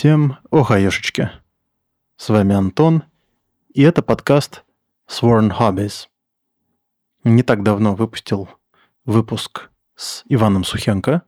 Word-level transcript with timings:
Всем 0.00 0.38
охаешечки. 0.50 1.30
С 2.16 2.30
вами 2.30 2.54
Антон, 2.54 3.02
и 3.74 3.82
это 3.82 4.00
подкаст 4.00 4.64
Sworn 5.06 5.54
Hobbies. 5.54 6.06
Не 7.22 7.42
так 7.42 7.62
давно 7.62 7.94
выпустил 7.94 8.48
выпуск 9.04 9.68
с 9.96 10.22
Иваном 10.24 10.64
Сухенко. 10.64 11.20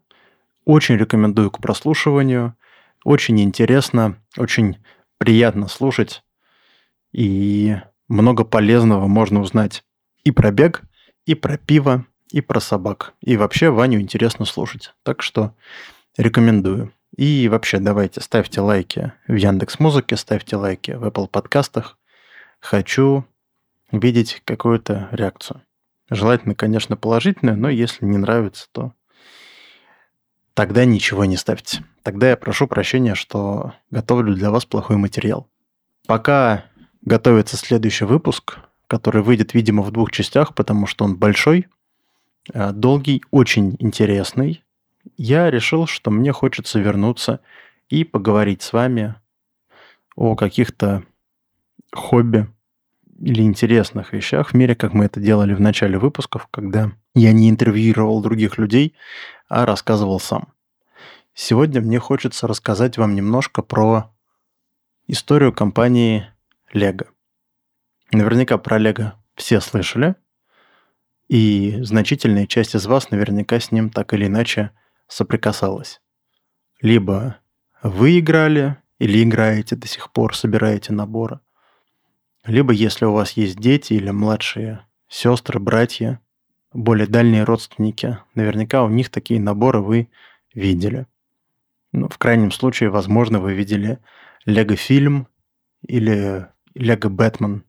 Очень 0.64 0.96
рекомендую 0.96 1.50
к 1.50 1.58
прослушиванию. 1.58 2.56
Очень 3.04 3.42
интересно, 3.42 4.16
очень 4.38 4.78
приятно 5.18 5.68
слушать. 5.68 6.24
И 7.12 7.76
много 8.08 8.42
полезного 8.46 9.06
можно 9.06 9.42
узнать 9.42 9.84
и 10.24 10.30
про 10.30 10.50
бег, 10.50 10.80
и 11.26 11.34
про 11.34 11.58
пиво, 11.58 12.06
и 12.30 12.40
про 12.40 12.58
собак. 12.58 13.12
И 13.20 13.36
вообще 13.36 13.68
Ваню 13.68 14.00
интересно 14.00 14.46
слушать. 14.46 14.94
Так 15.02 15.20
что 15.20 15.54
рекомендую. 16.16 16.90
И 17.16 17.48
вообще 17.48 17.78
давайте 17.78 18.20
ставьте 18.20 18.60
лайки 18.60 19.12
в 19.26 19.34
Яндекс 19.34 19.78
Музыке, 19.78 20.16
ставьте 20.16 20.56
лайки 20.56 20.92
в 20.92 21.04
Apple 21.04 21.28
подкастах. 21.28 21.98
Хочу 22.60 23.26
видеть 23.90 24.40
какую-то 24.44 25.08
реакцию. 25.12 25.62
Желательно, 26.08 26.54
конечно, 26.54 26.96
положительную, 26.96 27.58
но 27.58 27.68
если 27.68 28.04
не 28.04 28.16
нравится, 28.16 28.66
то 28.72 28.92
тогда 30.54 30.84
ничего 30.84 31.24
не 31.24 31.36
ставьте. 31.36 31.84
Тогда 32.02 32.30
я 32.30 32.36
прошу 32.36 32.66
прощения, 32.66 33.14
что 33.14 33.74
готовлю 33.90 34.34
для 34.34 34.50
вас 34.50 34.64
плохой 34.64 34.96
материал. 34.96 35.48
Пока 36.06 36.64
готовится 37.02 37.56
следующий 37.56 38.04
выпуск, 38.04 38.58
который 38.86 39.22
выйдет, 39.22 39.54
видимо, 39.54 39.82
в 39.82 39.90
двух 39.90 40.10
частях, 40.10 40.54
потому 40.54 40.86
что 40.86 41.04
он 41.04 41.16
большой, 41.16 41.68
э, 42.52 42.72
долгий, 42.72 43.22
очень 43.30 43.76
интересный, 43.78 44.64
я 45.16 45.50
решил, 45.50 45.86
что 45.86 46.10
мне 46.10 46.32
хочется 46.32 46.78
вернуться 46.80 47.40
и 47.88 48.04
поговорить 48.04 48.62
с 48.62 48.72
вами 48.72 49.14
о 50.16 50.36
каких-то 50.36 51.04
хобби 51.92 52.48
или 53.20 53.42
интересных 53.42 54.12
вещах 54.12 54.50
в 54.50 54.54
мире, 54.54 54.74
как 54.74 54.94
мы 54.94 55.04
это 55.04 55.20
делали 55.20 55.54
в 55.54 55.60
начале 55.60 55.98
выпусков, 55.98 56.48
когда 56.50 56.92
я 57.14 57.32
не 57.32 57.50
интервьюировал 57.50 58.20
других 58.22 58.58
людей, 58.58 58.94
а 59.48 59.66
рассказывал 59.66 60.18
сам. 60.18 60.52
Сегодня 61.34 61.80
мне 61.80 61.98
хочется 61.98 62.46
рассказать 62.46 62.98
вам 62.98 63.14
немножко 63.14 63.62
про 63.62 64.10
историю 65.06 65.52
компании 65.52 66.26
Lego. 66.74 67.08
Наверняка 68.12 68.58
про 68.58 68.78
Lego 68.78 69.12
все 69.34 69.60
слышали, 69.60 70.14
и 71.28 71.78
значительная 71.82 72.46
часть 72.46 72.74
из 72.74 72.86
вас 72.86 73.10
наверняка 73.10 73.58
с 73.58 73.72
ним 73.72 73.88
так 73.88 74.12
или 74.12 74.26
иначе 74.26 74.70
соприкасалась. 75.12 76.00
Либо 76.80 77.36
вы 77.82 78.18
играли 78.18 78.76
или 78.98 79.22
играете 79.22 79.76
до 79.76 79.86
сих 79.86 80.10
пор, 80.10 80.34
собираете 80.34 80.92
наборы. 80.92 81.40
Либо 82.44 82.72
если 82.72 83.04
у 83.04 83.12
вас 83.12 83.32
есть 83.32 83.56
дети 83.58 83.92
или 83.92 84.10
младшие 84.10 84.86
сестры, 85.08 85.60
братья, 85.60 86.20
более 86.72 87.06
дальние 87.06 87.44
родственники, 87.44 88.18
наверняка 88.34 88.82
у 88.82 88.88
них 88.88 89.10
такие 89.10 89.38
наборы 89.38 89.80
вы 89.80 90.08
видели. 90.54 91.06
Ну, 91.92 92.08
в 92.08 92.16
крайнем 92.16 92.50
случае, 92.50 92.88
возможно, 92.88 93.38
вы 93.38 93.52
видели 93.52 93.98
Лего-фильм 94.46 95.28
или 95.86 96.48
Лего 96.74 97.08
Бэтмен. 97.10 97.64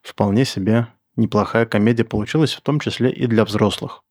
Вполне 0.00 0.46
себе 0.46 0.86
неплохая 1.14 1.66
комедия 1.66 2.04
получилась, 2.04 2.54
в 2.54 2.62
том 2.62 2.80
числе 2.80 3.12
и 3.12 3.26
для 3.26 3.44
взрослых 3.44 4.02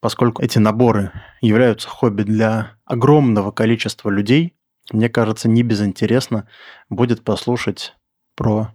поскольку 0.00 0.42
эти 0.42 0.58
наборы 0.58 1.12
являются 1.40 1.88
хобби 1.88 2.22
для 2.22 2.76
огромного 2.84 3.50
количества 3.50 4.10
людей, 4.10 4.54
мне 4.92 5.08
кажется, 5.08 5.48
не 5.48 5.62
безинтересно 5.62 6.48
будет 6.88 7.24
послушать 7.24 7.96
про 8.36 8.72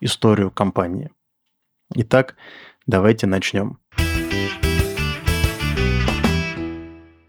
историю 0.00 0.50
компании. 0.50 1.10
Итак, 1.94 2.36
давайте 2.86 3.26
начнем. 3.26 3.78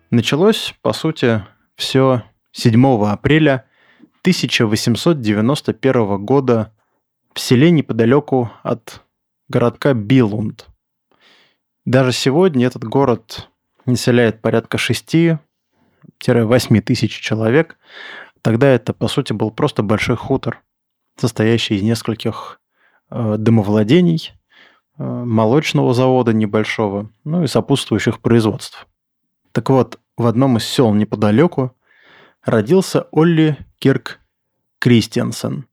Началось, 0.10 0.74
по 0.82 0.94
сути, 0.94 1.44
все 1.76 2.24
7 2.52 3.06
апреля 3.08 3.66
1891 4.22 6.24
года 6.24 6.74
в 7.34 7.40
селе 7.40 7.72
неподалеку 7.72 8.52
от 8.62 9.02
городка 9.50 9.94
Билунд– 9.94 10.68
даже 11.86 12.12
сегодня 12.14 12.68
этот 12.68 12.84
город 12.84 13.50
населяет 13.86 14.42
порядка 14.42 14.78
6-8 14.78 15.40
тысяч 16.82 17.20
человек. 17.20 17.78
Тогда 18.42 18.70
это, 18.70 18.94
по 18.94 19.08
сути, 19.08 19.34
был 19.34 19.52
просто 19.52 19.84
большой 19.84 20.16
хутор, 20.16 20.62
состоящий 21.18 21.76
из 21.76 21.84
нескольких 21.84 22.60
э, 23.10 23.36
домовладений, 23.38 24.32
э, 24.98 25.04
молочного 25.04 25.94
завода 25.94 26.34
небольшого, 26.34 27.10
ну 27.24 27.44
и 27.44 27.48
сопутствующих 27.48 28.22
производств. 28.22 28.88
Так 29.52 29.70
вот, 29.70 30.00
в 30.18 30.26
одном 30.26 30.58
из 30.58 30.66
сел 30.66 30.94
неподалеку 30.94 31.76
родился 32.44 33.08
Олли 33.12 33.58
Кирк 33.80 34.20
Кристиансен, 34.80 35.68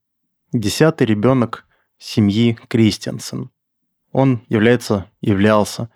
десятый 0.53 1.07
ребенок 1.07 1.67
семьи 1.99 2.59
Кристиансен. 2.69 3.51
Он 4.13 4.43
является, 4.49 5.07
являлся 5.21 5.91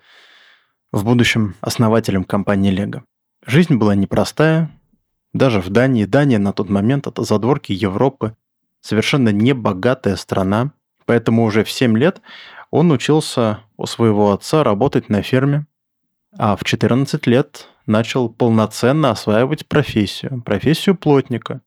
в 0.91 1.03
будущем 1.03 1.55
основателем 1.61 2.23
компании 2.23 2.73
Lego. 2.73 3.03
Жизнь 3.45 3.75
была 3.75 3.95
непростая. 3.95 4.71
Даже 5.33 5.59
в 5.59 5.69
Дании. 5.69 6.05
Дания 6.05 6.39
на 6.39 6.53
тот 6.53 6.69
момент 6.69 7.07
это 7.07 7.23
задворки 7.23 7.73
Европы. 7.73 8.35
Совершенно 8.79 9.29
небогатая 9.29 10.15
страна. 10.15 10.71
Поэтому 11.05 11.43
уже 11.43 11.63
в 11.63 11.69
7 11.69 11.97
лет 11.97 12.21
он 12.71 12.91
учился 12.91 13.59
у 13.77 13.85
своего 13.85 14.31
отца 14.31 14.63
работать 14.63 15.09
на 15.09 15.21
ферме. 15.21 15.67
А 16.37 16.55
в 16.55 16.63
14 16.63 17.27
лет 17.27 17.67
начал 17.85 18.29
полноценно 18.29 19.11
осваивать 19.11 19.67
профессию. 19.67 20.41
Профессию 20.41 20.95
плотника. 20.95 21.61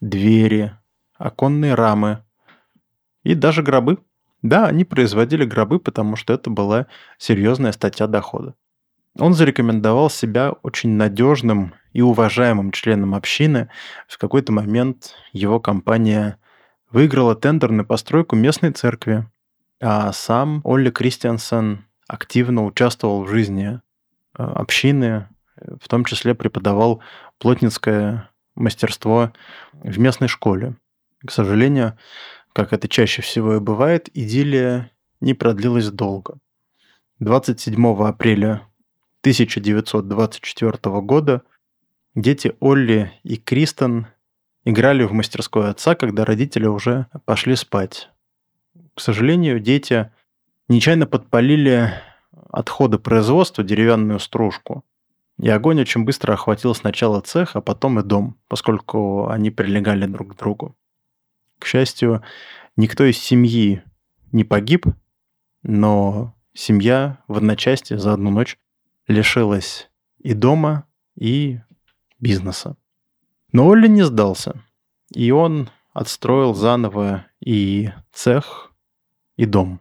двери, 0.00 0.72
оконные 1.18 1.74
рамы, 1.74 2.22
и 3.28 3.34
даже 3.34 3.62
гробы. 3.62 3.98
Да, 4.40 4.66
они 4.66 4.84
производили 4.84 5.44
гробы, 5.44 5.80
потому 5.80 6.16
что 6.16 6.32
это 6.32 6.48
была 6.48 6.86
серьезная 7.18 7.72
статья 7.72 8.06
дохода. 8.06 8.54
Он 9.18 9.34
зарекомендовал 9.34 10.08
себя 10.08 10.52
очень 10.62 10.90
надежным 10.90 11.74
и 11.92 12.00
уважаемым 12.00 12.72
членом 12.72 13.14
общины. 13.14 13.68
В 14.06 14.16
какой-то 14.16 14.52
момент 14.52 15.12
его 15.32 15.60
компания 15.60 16.38
выиграла 16.90 17.34
тендер 17.34 17.70
на 17.70 17.84
постройку 17.84 18.34
местной 18.34 18.70
церкви, 18.70 19.26
а 19.78 20.10
сам 20.12 20.62
Олли 20.64 20.90
Кристиансен 20.90 21.84
активно 22.06 22.64
участвовал 22.64 23.24
в 23.24 23.28
жизни 23.28 23.82
э, 24.38 24.42
общины, 24.42 25.28
в 25.82 25.86
том 25.86 26.06
числе 26.06 26.34
преподавал 26.34 27.02
плотницкое 27.38 28.30
мастерство 28.54 29.32
в 29.74 29.98
местной 29.98 30.28
школе. 30.28 30.76
К 31.26 31.30
сожалению, 31.30 31.98
как 32.58 32.72
это 32.72 32.88
чаще 32.88 33.22
всего 33.22 33.54
и 33.54 33.60
бывает, 33.60 34.08
идиллия 34.14 34.90
не 35.20 35.32
продлилась 35.32 35.92
долго. 35.92 36.38
27 37.20 38.04
апреля 38.04 38.66
1924 39.20 41.00
года 41.02 41.42
дети 42.16 42.56
Олли 42.58 43.12
и 43.22 43.36
Кристен 43.36 44.08
играли 44.64 45.04
в 45.04 45.12
мастерской 45.12 45.70
отца, 45.70 45.94
когда 45.94 46.24
родители 46.24 46.66
уже 46.66 47.06
пошли 47.26 47.54
спать. 47.54 48.08
К 48.96 49.00
сожалению, 49.00 49.60
дети 49.60 50.10
нечаянно 50.66 51.06
подпалили 51.06 51.92
отходы 52.50 52.98
производства 52.98 53.62
деревянную 53.62 54.18
стружку. 54.18 54.84
И 55.40 55.48
огонь 55.48 55.80
очень 55.80 56.02
быстро 56.02 56.32
охватил 56.32 56.74
сначала 56.74 57.20
цех, 57.20 57.54
а 57.54 57.60
потом 57.60 58.00
и 58.00 58.02
дом, 58.02 58.36
поскольку 58.48 59.28
они 59.28 59.52
прилегали 59.52 60.06
друг 60.06 60.34
к 60.34 60.36
другу. 60.36 60.74
К 61.58 61.66
счастью, 61.66 62.22
никто 62.76 63.04
из 63.04 63.18
семьи 63.18 63.82
не 64.32 64.44
погиб, 64.44 64.86
но 65.62 66.34
семья 66.54 67.18
в 67.28 67.36
одночасье 67.36 67.98
за 67.98 68.12
одну 68.12 68.30
ночь 68.30 68.58
лишилась 69.06 69.90
и 70.18 70.34
дома, 70.34 70.84
и 71.16 71.60
бизнеса. 72.20 72.76
Но 73.52 73.68
Олли 73.68 73.88
не 73.88 74.02
сдался, 74.02 74.62
и 75.12 75.30
он 75.30 75.70
отстроил 75.92 76.54
заново 76.54 77.26
и 77.40 77.90
цех, 78.12 78.72
и 79.36 79.46
дом. 79.46 79.80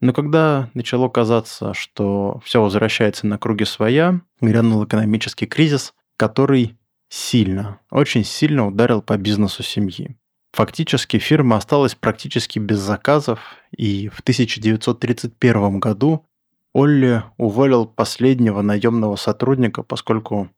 Но 0.00 0.12
когда 0.12 0.70
начало 0.74 1.08
казаться, 1.08 1.74
что 1.74 2.40
все 2.44 2.62
возвращается 2.62 3.26
на 3.26 3.38
круги 3.38 3.64
своя, 3.64 4.20
грянул 4.40 4.84
экономический 4.84 5.46
кризис, 5.46 5.94
который 6.16 6.78
сильно, 7.08 7.80
очень 7.90 8.24
сильно 8.24 8.66
ударил 8.66 9.02
по 9.02 9.16
бизнесу 9.18 9.62
семьи. 9.62 10.16
Фактически 10.52 11.18
фирма 11.18 11.56
осталась 11.56 11.94
практически 11.94 12.58
без 12.58 12.78
заказов, 12.78 13.40
и 13.76 14.08
в 14.08 14.20
1931 14.20 15.78
году 15.78 16.26
Олли 16.72 17.22
уволил 17.36 17.86
последнего 17.86 18.60
наемного 18.62 19.16
сотрудника, 19.16 19.82
поскольку 19.82 20.50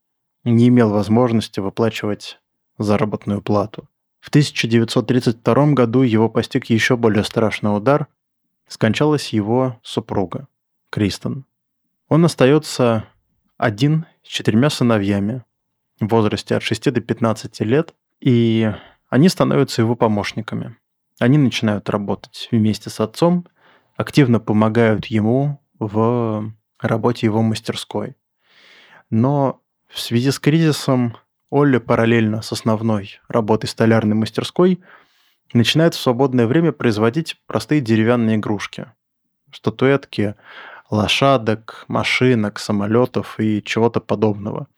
не 0.44 0.68
имел 0.68 0.90
возможности 0.90 1.60
выплачивать 1.60 2.40
заработную 2.78 3.42
плату. 3.42 3.88
В 4.20 4.28
1932 4.28 5.72
году 5.72 6.02
его 6.02 6.28
постиг 6.28 6.66
еще 6.66 6.96
более 6.96 7.24
страшный 7.24 7.76
удар. 7.76 8.06
Скончалась 8.68 9.30
его 9.30 9.78
супруга, 9.82 10.48
Кристен. 10.90 11.44
Он 12.08 12.24
остается 12.24 13.04
один 13.58 14.06
с 14.22 14.28
четырьмя 14.28 14.70
сыновьями 14.70 15.44
в 16.00 16.08
возрасте 16.08 16.56
от 16.56 16.62
6 16.62 16.92
до 16.92 17.00
15 17.00 17.60
лет, 17.60 17.94
и 18.20 18.72
они 19.12 19.28
становятся 19.28 19.82
его 19.82 19.94
помощниками. 19.94 20.74
Они 21.20 21.36
начинают 21.36 21.90
работать 21.90 22.48
вместе 22.50 22.88
с 22.88 22.98
отцом, 22.98 23.46
активно 23.94 24.40
помогают 24.40 25.04
ему 25.04 25.60
в 25.78 26.50
работе 26.80 27.26
его 27.26 27.42
мастерской. 27.42 28.16
Но 29.10 29.60
в 29.88 30.00
связи 30.00 30.30
с 30.30 30.38
кризисом 30.38 31.18
Олли 31.50 31.76
параллельно 31.76 32.40
с 32.40 32.52
основной 32.52 33.20
работой 33.28 33.66
столярной 33.66 34.14
мастерской 34.14 34.80
начинает 35.52 35.92
в 35.92 36.00
свободное 36.00 36.46
время 36.46 36.72
производить 36.72 37.36
простые 37.46 37.82
деревянные 37.82 38.36
игрушки. 38.36 38.86
Статуэтки 39.52 40.36
лошадок, 40.88 41.84
машинок, 41.86 42.58
самолетов 42.58 43.38
и 43.38 43.62
чего-то 43.62 44.00
подобного– 44.00 44.68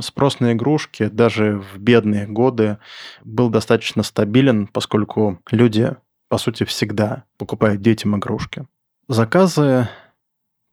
спрос 0.00 0.40
на 0.40 0.52
игрушки 0.52 1.06
даже 1.06 1.58
в 1.58 1.78
бедные 1.78 2.26
годы 2.26 2.78
был 3.24 3.50
достаточно 3.50 4.02
стабилен, 4.02 4.66
поскольку 4.66 5.40
люди, 5.50 5.96
по 6.28 6.38
сути, 6.38 6.64
всегда 6.64 7.24
покупают 7.38 7.82
детям 7.82 8.16
игрушки. 8.16 8.66
Заказы 9.08 9.88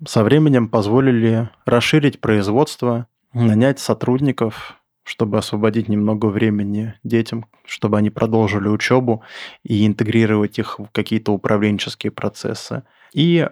со 0.06 0.24
временем 0.24 0.68
позволили 0.68 1.50
расширить 1.65 2.19
производство, 2.19 3.07
нанять 3.33 3.80
сотрудников, 3.80 4.75
чтобы 5.04 5.38
освободить 5.38 5.89
немного 5.89 6.27
времени 6.27 6.95
детям, 7.04 7.45
чтобы 7.65 7.98
они 7.98 8.10
продолжили 8.10 8.68
учебу 8.68 9.24
и 9.63 9.86
интегрировать 9.86 10.60
их 10.60 10.80
в 10.80 10.88
какие-то 10.92 11.33
управленческие 11.33 12.12
процессы. 12.12 12.83
И 13.13 13.48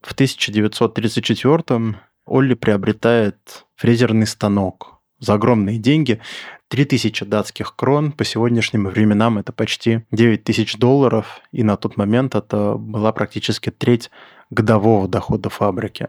в 0.00 0.12
1934 0.12 1.96
Олли 2.24 2.54
приобретает 2.54 3.66
фрезерный 3.74 4.26
станок, 4.26 5.00
за 5.22 5.34
огромные 5.34 5.78
деньги. 5.78 6.20
3000 6.68 7.24
датских 7.24 7.76
крон 7.76 8.12
по 8.12 8.24
сегодняшним 8.24 8.86
временам 8.86 9.38
это 9.38 9.52
почти 9.52 10.04
9000 10.10 10.78
долларов, 10.78 11.40
и 11.52 11.62
на 11.62 11.76
тот 11.76 11.96
момент 11.96 12.34
это 12.34 12.74
была 12.74 13.12
практически 13.12 13.70
треть 13.70 14.10
годового 14.50 15.06
дохода 15.08 15.48
фабрики. 15.48 16.08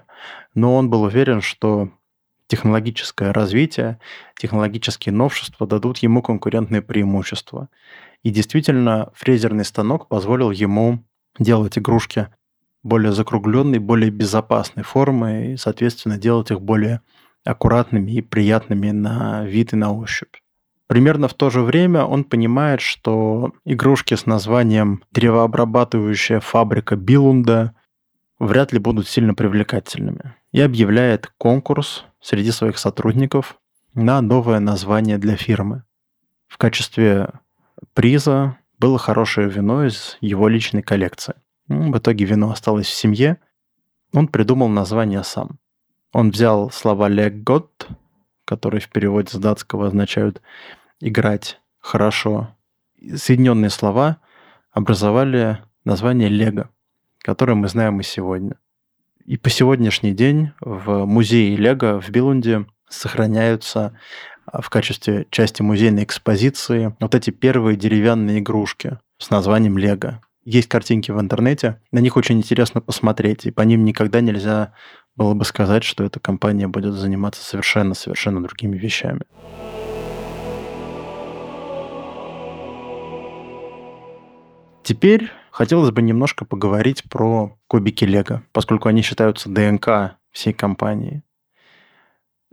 Но 0.55 0.75
он 0.75 0.89
был 0.89 1.03
уверен, 1.03 1.41
что 1.41 1.89
технологическое 2.47 3.31
развитие, 3.31 3.99
технологические 4.39 5.13
новшества 5.13 5.67
дадут 5.67 5.99
ему 5.99 6.21
конкурентные 6.21 6.81
преимущества. 6.81 7.69
И 8.23 8.31
действительно, 8.31 9.11
фрезерный 9.15 9.65
станок 9.65 10.07
позволил 10.07 10.49
ему 10.51 11.03
делать 11.37 11.77
игрушки 11.77 12.29
более 12.81 13.11
закругленной, 13.11 13.79
более 13.79 14.11
безопасной 14.11 14.83
формы 14.83 15.53
и, 15.53 15.57
соответственно, 15.57 16.17
делать 16.17 16.51
их 16.51 16.61
более 16.61 17.01
аккуратными 17.43 18.11
и 18.11 18.21
приятными 18.21 18.91
на 18.91 19.45
вид 19.45 19.73
и 19.73 19.75
на 19.75 19.93
ощупь. 19.93 20.35
Примерно 20.87 21.27
в 21.27 21.33
то 21.33 21.49
же 21.49 21.61
время 21.61 22.05
он 22.05 22.23
понимает, 22.23 22.81
что 22.81 23.53
игрушки 23.65 24.15
с 24.15 24.25
названием 24.25 25.03
«Древообрабатывающая 25.11 26.39
фабрика 26.39 26.95
Билунда» 26.95 27.73
вряд 28.39 28.73
ли 28.73 28.79
будут 28.79 29.07
сильно 29.07 29.33
привлекательными. 29.33 30.35
И 30.51 30.61
объявляет 30.61 31.31
конкурс 31.37 32.05
среди 32.21 32.51
своих 32.51 32.77
сотрудников 32.77 33.57
на 33.93 34.21
новое 34.21 34.59
название 34.59 35.17
для 35.17 35.35
фирмы. 35.35 35.83
В 36.47 36.57
качестве 36.57 37.29
приза 37.93 38.57
было 38.77 38.99
хорошее 38.99 39.49
вино 39.49 39.85
из 39.85 40.17
его 40.21 40.47
личной 40.47 40.83
коллекции. 40.83 41.35
В 41.67 41.97
итоге 41.97 42.25
вино 42.25 42.51
осталось 42.51 42.87
в 42.87 42.93
семье. 42.93 43.37
Он 44.13 44.27
придумал 44.27 44.67
название 44.67 45.23
сам. 45.23 45.57
Он 46.13 46.31
взял 46.31 46.71
слова 46.71 47.09
«леггот», 47.09 47.87
которые 48.45 48.81
в 48.81 48.89
переводе 48.89 49.29
с 49.31 49.35
датского 49.35 49.87
означают 49.87 50.41
«играть 50.99 51.59
хорошо». 51.79 52.55
Соединенные 53.15 53.69
слова 53.69 54.17
образовали 54.71 55.57
название 55.83 56.29
«лего», 56.29 56.69
которое 57.17 57.55
мы 57.55 57.67
знаем 57.67 57.99
и 57.99 58.03
сегодня. 58.03 58.55
И 59.25 59.37
по 59.37 59.49
сегодняшний 59.49 60.11
день 60.11 60.51
в 60.59 61.05
музее 61.05 61.55
Лего 61.55 62.01
в 62.01 62.09
Билунде 62.09 62.65
сохраняются 62.89 63.97
а, 64.45 64.61
в 64.61 64.69
качестве 64.69 65.27
части 65.29 65.61
музейной 65.61 66.03
экспозиции 66.03 66.95
вот 66.99 67.15
эти 67.15 67.29
первые 67.29 67.77
деревянные 67.77 68.39
игрушки 68.39 68.99
с 69.17 69.29
названием 69.29 69.77
Лего. 69.77 70.21
Есть 70.43 70.67
картинки 70.67 71.09
в 71.11 71.21
интернете, 71.21 71.81
на 71.93 71.99
них 71.99 72.17
очень 72.17 72.37
интересно 72.37 72.81
посмотреть, 72.81 73.45
и 73.45 73.51
по 73.51 73.61
ним 73.61 73.85
никогда 73.85 74.19
нельзя 74.19 74.73
было 75.15 75.33
бы 75.33 75.45
сказать, 75.45 75.83
что 75.83 76.03
эта 76.03 76.19
компания 76.19 76.67
будет 76.67 76.93
заниматься 76.93 77.43
совершенно-совершенно 77.43 78.41
другими 78.41 78.77
вещами. 78.77 79.21
Теперь 84.83 85.31
хотелось 85.51 85.91
бы 85.91 86.01
немножко 86.01 86.45
поговорить 86.45 87.03
про 87.09 87.57
кубики 87.67 88.03
Лего, 88.03 88.43
поскольку 88.51 88.89
они 88.89 89.01
считаются 89.01 89.49
ДНК 89.49 90.17
всей 90.31 90.53
компании. 90.53 91.23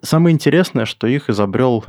Самое 0.02 0.34
интересное, 0.34 0.84
что 0.84 1.06
их 1.06 1.28
изобрел 1.28 1.84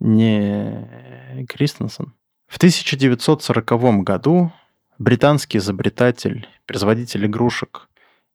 не 0.00 1.46
Кристенсен. 1.48 2.12
В 2.46 2.56
1940 2.56 4.02
году 4.02 4.52
британский 4.98 5.58
изобретатель, 5.58 6.48
производитель 6.66 7.26
игрушек 7.26 7.88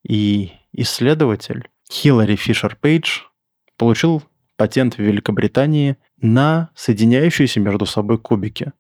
и 0.08 0.54
исследователь 0.78 1.68
Хиллари 1.92 2.36
Фишер 2.36 2.78
Пейдж 2.80 3.22
получил 3.78 4.24
патент 4.56 4.96
в 4.96 5.00
Великобритании 5.00 5.98
на 6.22 6.70
соединяющиеся 6.76 7.60
между 7.60 7.86
собой 7.86 8.18
кубики. 8.18 8.72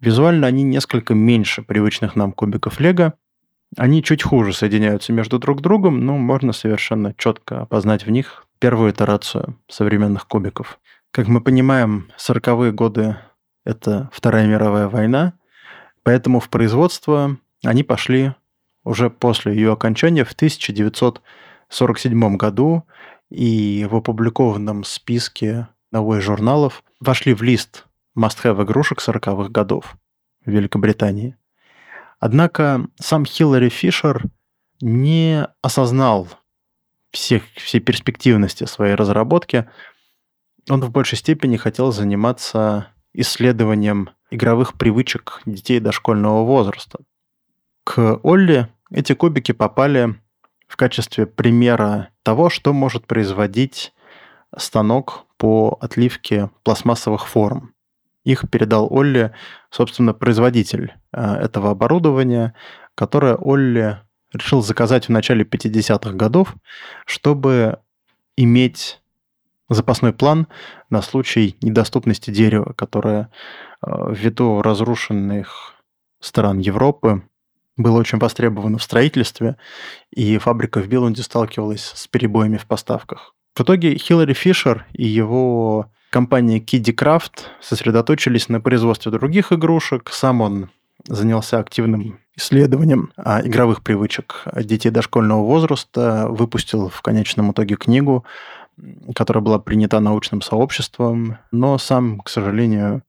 Визуально 0.00 0.46
они 0.46 0.62
несколько 0.62 1.14
меньше 1.14 1.62
привычных 1.62 2.14
нам 2.14 2.32
кубиков 2.32 2.78
Лего. 2.78 3.14
Они 3.76 4.02
чуть 4.02 4.22
хуже 4.22 4.52
соединяются 4.52 5.12
между 5.12 5.38
друг 5.38 5.60
другом, 5.60 6.04
но 6.04 6.16
можно 6.16 6.52
совершенно 6.52 7.14
четко 7.14 7.62
опознать 7.62 8.06
в 8.06 8.10
них 8.10 8.46
первую 8.58 8.92
итерацию 8.92 9.58
современных 9.68 10.26
кубиков. 10.26 10.78
Как 11.10 11.28
мы 11.28 11.40
понимаем, 11.40 12.10
40-е 12.18 12.72
годы– 12.72 13.16
это 13.64 14.08
Вторая 14.12 14.46
мировая 14.46 14.88
война, 14.88 15.34
поэтому 16.02 16.40
в 16.40 16.48
производство 16.48 17.36
они 17.64 17.82
пошли 17.82 18.34
уже 18.84 19.10
после 19.10 19.54
ее 19.54 19.72
окончания 19.72 20.24
в 20.24 20.32
1947 20.32 22.36
году 22.36 22.84
и 23.30 23.86
в 23.90 23.96
опубликованном 23.96 24.84
списке 24.84 25.68
новых 25.90 26.22
журналов 26.22 26.84
вошли 27.00 27.34
в 27.34 27.42
лист 27.42 27.86
must-have 28.16 28.62
игрушек 28.64 29.00
40-х 29.06 29.50
годов 29.50 29.96
в 30.44 30.50
Великобритании. 30.50 31.36
Однако 32.20 32.86
сам 33.00 33.24
Хиллари 33.24 33.68
Фишер 33.68 34.24
не 34.80 35.46
осознал 35.62 36.28
всех, 37.10 37.42
всей 37.54 37.80
перспективности 37.80 38.64
своей 38.64 38.94
разработки 38.94 39.66
он 40.70 40.82
в 40.82 40.90
большей 40.90 41.16
степени 41.16 41.56
хотел 41.56 41.92
заниматься 41.92 42.88
исследованием 43.14 44.10
игровых 44.30 44.74
привычек 44.74 45.40
детей 45.46 45.80
дошкольного 45.80 46.44
возраста. 46.44 46.98
К 47.88 48.20
Олли 48.22 48.68
эти 48.90 49.14
кубики 49.14 49.52
попали 49.52 50.14
в 50.66 50.76
качестве 50.76 51.24
примера 51.24 52.10
того, 52.22 52.50
что 52.50 52.74
может 52.74 53.06
производить 53.06 53.94
станок 54.54 55.24
по 55.38 55.78
отливке 55.80 56.50
пластмассовых 56.64 57.26
форм. 57.26 57.72
Их 58.24 58.44
передал 58.50 58.88
Олли, 58.90 59.32
собственно, 59.70 60.12
производитель 60.12 60.96
э, 61.14 61.36
этого 61.36 61.70
оборудования, 61.70 62.52
которое 62.94 63.36
Олли 63.36 63.98
решил 64.34 64.60
заказать 64.60 65.06
в 65.06 65.10
начале 65.10 65.44
50-х 65.44 66.12
годов, 66.12 66.56
чтобы 67.06 67.78
иметь 68.36 69.00
запасной 69.70 70.12
план 70.12 70.46
на 70.90 71.00
случай 71.00 71.56
недоступности 71.62 72.30
дерева, 72.30 72.74
которое 72.74 73.30
э, 73.80 74.12
ввиду 74.12 74.60
разрушенных 74.60 75.76
стран 76.20 76.58
Европы 76.58 77.22
было 77.78 77.98
очень 77.98 78.18
востребовано 78.18 78.76
в 78.76 78.82
строительстве, 78.82 79.56
и 80.10 80.36
фабрика 80.36 80.80
в 80.80 80.88
Билунде 80.88 81.22
сталкивалась 81.22 81.92
с 81.94 82.06
перебоями 82.06 82.58
в 82.58 82.66
поставках. 82.66 83.34
В 83.54 83.62
итоге 83.62 83.96
Хиллари 83.96 84.34
Фишер 84.34 84.86
и 84.92 85.06
его 85.06 85.90
компания 86.10 86.58
Kiddy 86.58 86.94
Craft 86.94 87.44
сосредоточились 87.60 88.48
на 88.48 88.60
производстве 88.60 89.10
других 89.10 89.52
игрушек. 89.52 90.10
Сам 90.12 90.42
он 90.42 90.70
занялся 91.06 91.58
активным 91.58 92.20
исследованием 92.36 93.12
а, 93.16 93.40
игровых 93.42 93.82
привычек 93.82 94.44
детей 94.54 94.90
дошкольного 94.90 95.42
возраста, 95.42 96.26
выпустил 96.28 96.88
в 96.88 97.00
конечном 97.02 97.52
итоге 97.52 97.76
книгу 97.76 98.24
которая 99.14 99.42
была 99.42 99.58
принята 99.58 100.00
научным 100.00 100.40
сообществом, 100.40 101.38
но 101.50 101.78
сам, 101.78 102.20
к 102.20 102.28
сожалению, 102.28 103.02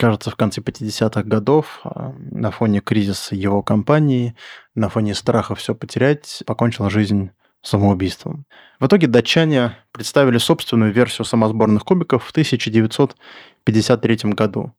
кажется, 0.00 0.30
в 0.30 0.36
конце 0.36 0.60
50-х 0.60 1.22
годов 1.22 1.80
а, 1.84 2.14
на 2.18 2.50
фоне 2.50 2.80
кризиса 2.80 3.34
его 3.34 3.62
компании, 3.62 4.34
на 4.74 4.88
фоне 4.88 5.14
страха 5.14 5.54
все 5.54 5.74
потерять, 5.74 6.42
покончил 6.46 6.90
жизнь 6.90 7.30
самоубийством. 7.62 8.46
В 8.80 8.86
итоге 8.86 9.06
датчане 9.06 9.76
представили 9.92 10.38
собственную 10.38 10.92
версию 10.92 11.26
самосборных 11.26 11.84
кубиков 11.84 12.24
в 12.24 12.30
1953 12.30 14.32
году. 14.32 14.72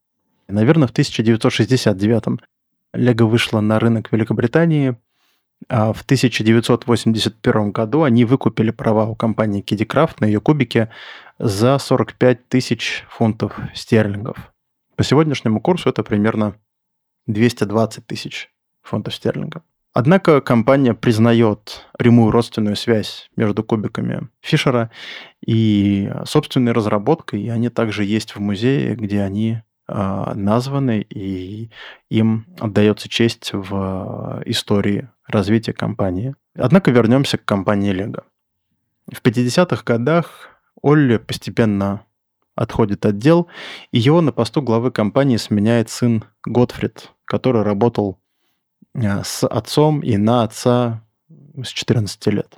И, 0.50 0.54
наверное, 0.54 0.88
в 0.88 0.92
1969 0.92 2.42
Лего 2.94 3.26
вышла 3.26 3.62
на 3.62 3.80
рынок 3.80 4.12
Великобритании– 4.12 4.98
а 5.70 5.94
в 5.94 6.02
1981 6.02 7.72
году 7.72 8.04
они 8.04 8.26
выкупили 8.26 8.72
права 8.72 9.06
у 9.06 9.16
компании 9.16 9.64
KiddyCraft 9.64 10.16
на 10.20 10.26
ее 10.26 10.42
кубики 10.42 10.90
за 11.40 11.78
45 11.78 12.50
тысяч 12.50 13.06
фунтов 13.10 13.58
стерлингов. 13.74 14.52
По 15.02 15.06
сегодняшнему 15.06 15.60
курсу 15.60 15.90
это 15.90 16.04
примерно 16.04 16.54
220 17.26 18.06
тысяч 18.06 18.52
фунтов 18.84 19.16
стерлингов. 19.16 19.64
Однако 19.94 20.42
компания 20.42 20.94
признает 20.94 21.88
прямую 21.98 22.30
родственную 22.30 22.76
связь 22.76 23.32
между 23.36 23.64
кубиками 23.64 24.30
Фишера 24.42 24.92
и 25.44 26.14
собственной 26.26 26.72
разработкой, 26.72 27.42
и 27.42 27.50
они 27.50 27.70
также 27.70 28.06
есть 28.06 28.36
в 28.36 28.40
музее, 28.42 28.94
где 28.94 29.24
они 29.24 29.64
а, 29.88 30.36
названы, 30.36 31.02
и 31.10 31.72
им 32.12 32.46
отдается 32.60 33.10
честь 33.10 33.54
в 33.54 34.44
истории 34.46 35.10
развития 35.26 35.74
компании. 35.74 36.36
Однако 36.54 36.92
вернемся 36.92 37.40
к 37.40 37.46
компании 37.46 37.92
Lego. 37.92 38.22
В 39.12 39.20
50-х 39.24 39.82
годах 39.84 40.50
Олли 40.84 41.18
постепенно 41.18 42.06
отходит 42.62 43.06
от 43.06 43.18
дел, 43.18 43.48
и 43.92 44.00
его 44.00 44.22
на 44.22 44.32
посту 44.32 44.62
главы 44.62 44.92
компании 44.92 45.38
сменяет 45.38 45.90
сын 45.90 46.24
Готфрид, 46.46 47.12
который 47.26 47.64
работал 47.64 48.20
а, 48.94 49.24
с 49.24 49.46
отцом 49.46 50.02
и 50.02 50.18
на 50.18 50.44
отца 50.44 51.04
с 51.62 51.68
14 51.68 52.28
лет. 52.28 52.58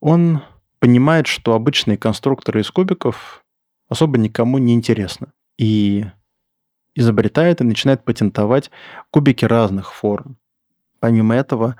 Он 0.00 0.42
понимает, 0.80 1.26
что 1.26 1.54
обычные 1.54 1.96
конструкторы 1.96 2.60
из 2.60 2.70
кубиков 2.70 3.44
особо 3.88 4.18
никому 4.18 4.58
не 4.58 4.74
интересны. 4.74 5.28
И 5.56 6.04
изобретает 6.94 7.60
и 7.60 7.64
начинает 7.64 8.04
патентовать 8.04 8.70
кубики 9.10 9.44
разных 9.44 9.92
форм. 9.92 10.36
Помимо 11.00 11.34
этого, 11.34 11.76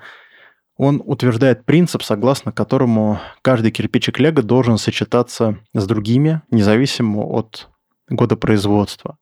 он 0.77 1.01
утверждает 1.05 1.65
принцип, 1.65 2.03
согласно 2.03 2.51
которому 2.51 3.19
каждый 3.41 3.71
кирпичик 3.71 4.19
Лего 4.19 4.41
должен 4.41 4.77
сочетаться 4.77 5.57
с 5.73 5.87
другими, 5.87 6.41
независимо 6.51 7.21
от 7.21 7.69
года 8.09 8.35
производства. 8.35 9.17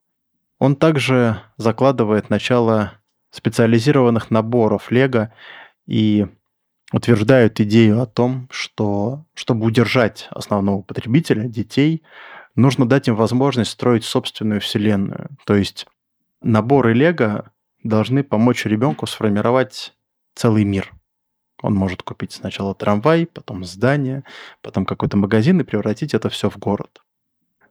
Он 0.58 0.76
также 0.76 1.40
закладывает 1.56 2.30
начало 2.30 2.92
специализированных 3.30 4.30
наборов 4.30 4.90
Лего 4.90 5.32
и 5.86 6.26
утверждает 6.92 7.60
идею 7.60 8.00
о 8.00 8.06
том, 8.06 8.48
что 8.50 9.24
чтобы 9.34 9.66
удержать 9.66 10.28
основного 10.30 10.82
потребителя, 10.82 11.44
детей, 11.44 12.02
нужно 12.54 12.86
дать 12.88 13.08
им 13.08 13.16
возможность 13.16 13.70
строить 13.70 14.04
собственную 14.04 14.60
вселенную. 14.60 15.30
То 15.46 15.54
есть 15.54 15.86
наборы 16.42 16.94
Лего 16.94 17.50
должны 17.82 18.22
помочь 18.22 18.64
ребенку 18.64 19.06
сформировать 19.06 19.94
целый 20.34 20.64
мир. 20.64 20.92
Он 21.64 21.72
может 21.72 22.02
купить 22.02 22.32
сначала 22.32 22.74
трамвай, 22.74 23.24
потом 23.24 23.64
здание, 23.64 24.22
потом 24.60 24.84
какой-то 24.84 25.16
магазин 25.16 25.62
и 25.62 25.64
превратить 25.64 26.12
это 26.12 26.28
все 26.28 26.50
в 26.50 26.58
город. 26.58 27.00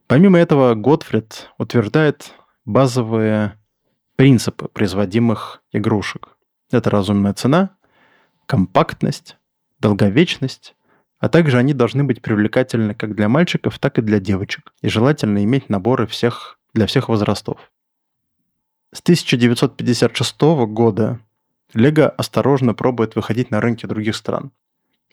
Помимо 0.08 0.36
этого, 0.36 0.74
Готфрид 0.74 1.52
утверждает 1.58 2.32
базовые 2.64 3.56
принципы 4.16 4.66
производимых 4.66 5.62
игрушек. 5.70 6.36
Это 6.72 6.90
разумная 6.90 7.34
цена, 7.34 7.76
компактность, 8.46 9.36
долговечность, 9.78 10.74
а 11.20 11.28
также 11.28 11.56
они 11.56 11.72
должны 11.72 12.02
быть 12.02 12.20
привлекательны 12.20 12.96
как 12.96 13.14
для 13.14 13.28
мальчиков, 13.28 13.78
так 13.78 14.00
и 14.00 14.02
для 14.02 14.18
девочек. 14.18 14.74
И 14.82 14.88
желательно 14.88 15.44
иметь 15.44 15.68
наборы 15.68 16.08
всех, 16.08 16.58
для 16.72 16.88
всех 16.88 17.08
возрастов. 17.08 17.70
С 18.90 18.98
1956 19.02 20.40
года 20.66 21.20
Лего 21.74 22.08
осторожно 22.08 22.74
пробует 22.74 23.16
выходить 23.16 23.50
на 23.50 23.60
рынки 23.60 23.86
других 23.86 24.16
стран. 24.16 24.52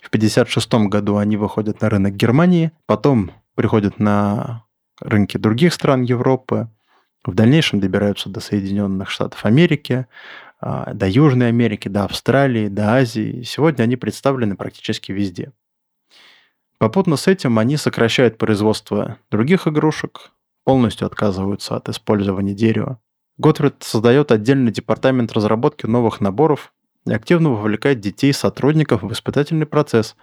В 0.01 0.07
1956 0.07 0.89
году 0.89 1.17
они 1.17 1.37
выходят 1.37 1.81
на 1.81 1.89
рынок 1.89 2.15
Германии, 2.15 2.71
потом 2.85 3.31
приходят 3.55 3.99
на 3.99 4.65
рынки 4.99 5.37
других 5.37 5.73
стран 5.73 6.03
Европы, 6.03 6.69
в 7.23 7.33
дальнейшем 7.33 7.79
добираются 7.79 8.29
до 8.29 8.39
Соединенных 8.39 9.09
Штатов 9.09 9.45
Америки, 9.45 10.07
а, 10.59 10.93
до 10.93 11.07
Южной 11.07 11.49
Америки, 11.49 11.87
до 11.87 12.05
Австралии, 12.05 12.67
до 12.67 12.95
Азии. 12.95 13.43
Сегодня 13.43 13.83
они 13.83 13.95
представлены 13.95 14.55
практически 14.55 15.11
везде. 15.11 15.51
Попутно 16.77 17.15
с 17.15 17.27
этим 17.27 17.59
они 17.59 17.77
сокращают 17.77 18.37
производство 18.37 19.17
других 19.29 19.67
игрушек, 19.67 20.31
полностью 20.63 21.05
отказываются 21.05 21.75
от 21.75 21.89
использования 21.89 22.53
дерева. 22.53 22.99
Готфрид 23.41 23.81
создает 23.81 24.31
отдельный 24.31 24.71
департамент 24.71 25.33
разработки 25.33 25.87
новых 25.87 26.21
наборов 26.21 26.71
и 27.07 27.11
активно 27.11 27.49
вовлекает 27.49 27.99
детей 27.99 28.33
сотрудников 28.33 29.01
в 29.01 29.11
испытательный 29.11 29.65
процесс, 29.65 30.15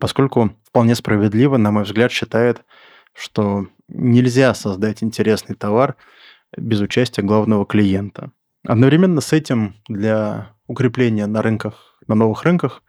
поскольку 0.00 0.50
вполне 0.64 0.96
справедливо, 0.96 1.58
на 1.58 1.70
мой 1.70 1.84
взгляд, 1.84 2.10
считает, 2.10 2.64
что 3.12 3.68
нельзя 3.86 4.52
создать 4.52 5.04
интересный 5.04 5.54
товар 5.54 5.94
без 6.56 6.80
участия 6.80 7.22
главного 7.22 7.66
клиента. 7.66 8.32
Одновременно 8.66 9.20
с 9.20 9.32
этим 9.32 9.76
для 9.88 10.50
укрепления 10.66 11.26
на 11.26 11.42
рынках, 11.42 11.96
на 12.08 12.16
новых 12.16 12.42
рынках, 12.42 12.82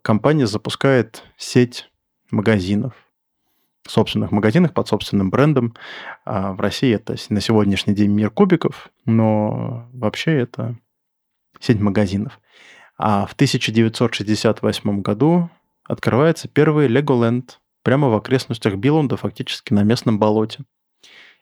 компания 0.00 0.46
запускает 0.46 1.22
сеть 1.36 1.90
магазинов, 2.30 2.94
собственных 3.90 4.30
магазинах 4.30 4.74
под 4.74 4.88
собственным 4.88 5.30
брендом. 5.30 5.74
А 6.24 6.52
в 6.52 6.60
России 6.60 6.94
это 6.94 7.16
на 7.28 7.40
сегодняшний 7.40 7.94
день 7.94 8.10
мир 8.10 8.30
кубиков, 8.30 8.90
но 9.04 9.88
вообще 9.92 10.38
это 10.38 10.76
сеть 11.60 11.80
магазинов. 11.80 12.40
А 12.98 13.26
в 13.26 13.32
1968 13.32 15.02
году 15.02 15.50
открывается 15.84 16.48
первый 16.48 16.88
Legoland 16.88 17.52
прямо 17.82 18.08
в 18.08 18.14
окрестностях 18.14 18.76
Биллунда, 18.76 19.16
фактически 19.16 19.72
на 19.72 19.82
местном 19.82 20.18
болоте. 20.18 20.64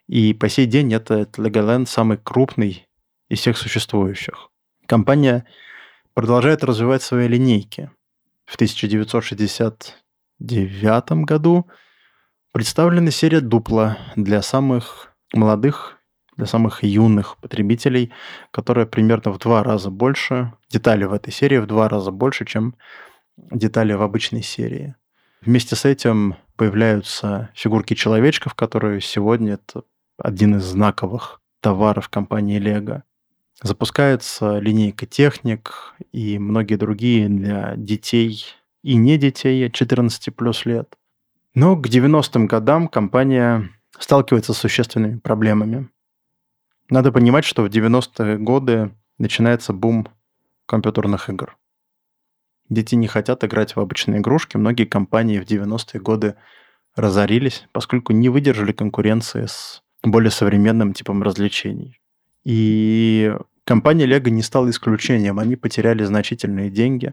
И 0.06 0.32
по 0.34 0.48
сей 0.48 0.66
день 0.66 0.92
это 0.94 1.28
Legoland 1.36 1.86
самый 1.86 2.18
крупный 2.18 2.88
из 3.28 3.40
всех 3.40 3.58
существующих. 3.58 4.50
Компания 4.86 5.46
продолжает 6.14 6.64
развивать 6.64 7.02
свои 7.02 7.28
линейки. 7.28 7.90
В 8.46 8.56
1960 8.56 10.00
2009 10.40 11.24
году 11.24 11.66
представлена 12.52 13.10
серия 13.10 13.40
Дупла 13.40 13.98
для 14.16 14.42
самых 14.42 15.14
молодых, 15.32 15.98
для 16.36 16.46
самых 16.46 16.82
юных 16.82 17.36
потребителей, 17.38 18.12
которая 18.50 18.86
примерно 18.86 19.32
в 19.32 19.38
два 19.38 19.62
раза 19.62 19.90
больше, 19.90 20.52
детали 20.70 21.04
в 21.04 21.12
этой 21.12 21.32
серии 21.32 21.58
в 21.58 21.66
два 21.66 21.88
раза 21.88 22.10
больше, 22.10 22.44
чем 22.44 22.74
детали 23.36 23.92
в 23.92 24.02
обычной 24.02 24.42
серии. 24.42 24.94
Вместе 25.42 25.76
с 25.76 25.84
этим 25.84 26.36
появляются 26.56 27.50
фигурки 27.54 27.94
человечков, 27.94 28.54
которые 28.54 29.00
сегодня 29.00 29.54
это 29.54 29.84
один 30.18 30.56
из 30.56 30.64
знаковых 30.64 31.40
товаров 31.60 32.08
компании 32.08 32.60
Lego. 32.60 33.02
Запускается 33.62 34.58
линейка 34.58 35.06
техник 35.06 35.94
и 36.12 36.38
многие 36.38 36.76
другие 36.76 37.28
для 37.28 37.74
детей 37.76 38.44
и 38.82 38.94
не 38.96 39.18
детей 39.18 39.66
от 39.66 39.74
14 39.74 40.34
плюс 40.34 40.64
лет. 40.64 40.94
Но 41.54 41.76
к 41.76 41.86
90-м 41.86 42.46
годам 42.46 42.88
компания 42.88 43.70
сталкивается 43.98 44.54
с 44.54 44.58
существенными 44.58 45.18
проблемами. 45.18 45.88
Надо 46.88 47.12
понимать, 47.12 47.44
что 47.44 47.62
в 47.62 47.66
90-е 47.66 48.38
годы 48.38 48.94
начинается 49.18 49.72
бум 49.72 50.08
компьютерных 50.66 51.28
игр. 51.28 51.56
Дети 52.68 52.94
не 52.94 53.08
хотят 53.08 53.42
играть 53.42 53.74
в 53.74 53.80
обычные 53.80 54.20
игрушки. 54.20 54.56
Многие 54.56 54.84
компании 54.84 55.40
в 55.40 55.44
90-е 55.44 56.00
годы 56.00 56.36
разорились, 56.94 57.66
поскольку 57.72 58.12
не 58.12 58.28
выдержали 58.28 58.72
конкуренции 58.72 59.46
с 59.46 59.82
более 60.02 60.30
современным 60.30 60.92
типом 60.92 61.22
развлечений. 61.22 62.00
И 62.44 63.36
компания 63.64 64.06
Lego 64.06 64.30
не 64.30 64.42
стала 64.42 64.70
исключением. 64.70 65.38
Они 65.38 65.56
потеряли 65.56 66.04
значительные 66.04 66.70
деньги. 66.70 67.12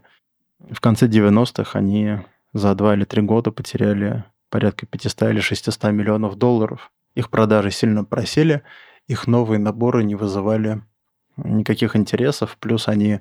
В 0.58 0.80
конце 0.80 1.06
90-х 1.06 1.78
они 1.78 2.18
за 2.52 2.74
2 2.74 2.94
или 2.94 3.04
3 3.04 3.22
года 3.22 3.50
потеряли 3.50 4.24
порядка 4.50 4.86
500 4.86 5.22
или 5.30 5.40
600 5.40 5.92
миллионов 5.92 6.36
долларов. 6.36 6.90
Их 7.14 7.30
продажи 7.30 7.70
сильно 7.70 8.04
просели, 8.04 8.62
их 9.06 9.26
новые 9.26 9.58
наборы 9.58 10.04
не 10.04 10.14
вызывали 10.14 10.82
никаких 11.36 11.96
интересов, 11.96 12.56
плюс 12.60 12.88
они 12.88 13.20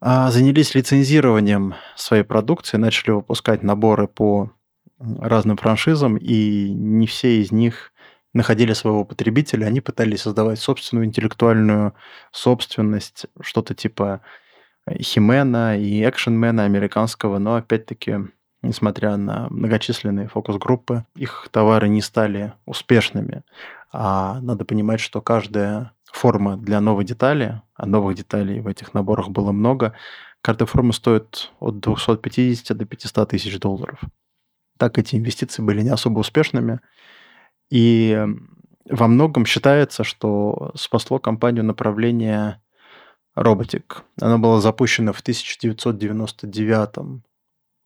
а, 0.00 0.30
занялись 0.30 0.74
лицензированием 0.74 1.74
своей 1.96 2.24
продукции, 2.24 2.76
начали 2.76 3.10
выпускать 3.12 3.62
наборы 3.62 4.08
по 4.08 4.50
разным 4.98 5.56
франшизам, 5.56 6.16
и 6.16 6.70
не 6.70 7.06
все 7.06 7.40
из 7.40 7.52
них 7.52 7.92
находили 8.32 8.72
своего 8.72 9.04
потребителя, 9.04 9.66
они 9.66 9.80
пытались 9.80 10.22
создавать 10.22 10.58
собственную 10.58 11.06
интеллектуальную 11.06 11.94
собственность, 12.30 13.26
что-то 13.40 13.74
типа 13.74 14.22
Химена 14.90 15.78
и 15.78 16.02
Экшенмена 16.08 16.64
американского, 16.64 17.38
но 17.38 17.56
опять-таки, 17.56 18.18
несмотря 18.62 19.16
на 19.16 19.48
многочисленные 19.50 20.28
фокус-группы, 20.28 21.04
их 21.14 21.48
товары 21.50 21.88
не 21.88 22.00
стали 22.00 22.54
успешными. 22.66 23.42
А 23.92 24.40
надо 24.40 24.64
понимать, 24.64 25.00
что 25.00 25.20
каждая 25.20 25.92
форма 26.12 26.56
для 26.56 26.80
новой 26.80 27.04
детали, 27.04 27.62
а 27.74 27.86
новых 27.86 28.16
деталей 28.16 28.60
в 28.60 28.66
этих 28.66 28.94
наборах 28.94 29.28
было 29.28 29.52
много, 29.52 29.94
каждая 30.40 30.66
форма 30.66 30.92
стоит 30.92 31.52
от 31.60 31.80
250 31.80 32.76
до 32.76 32.84
500 32.84 33.28
тысяч 33.28 33.58
долларов. 33.58 34.00
Так 34.78 34.98
эти 34.98 35.16
инвестиции 35.16 35.62
были 35.62 35.82
не 35.82 35.90
особо 35.90 36.20
успешными. 36.20 36.80
И 37.70 38.26
во 38.88 39.06
многом 39.06 39.46
считается, 39.46 40.04
что 40.04 40.72
спасло 40.74 41.18
компанию 41.18 41.64
направление 41.64 42.61
роботик. 43.34 44.04
Оно 44.20 44.38
было 44.38 44.60
запущено 44.60 45.12
в 45.12 45.20
1999 45.20 47.22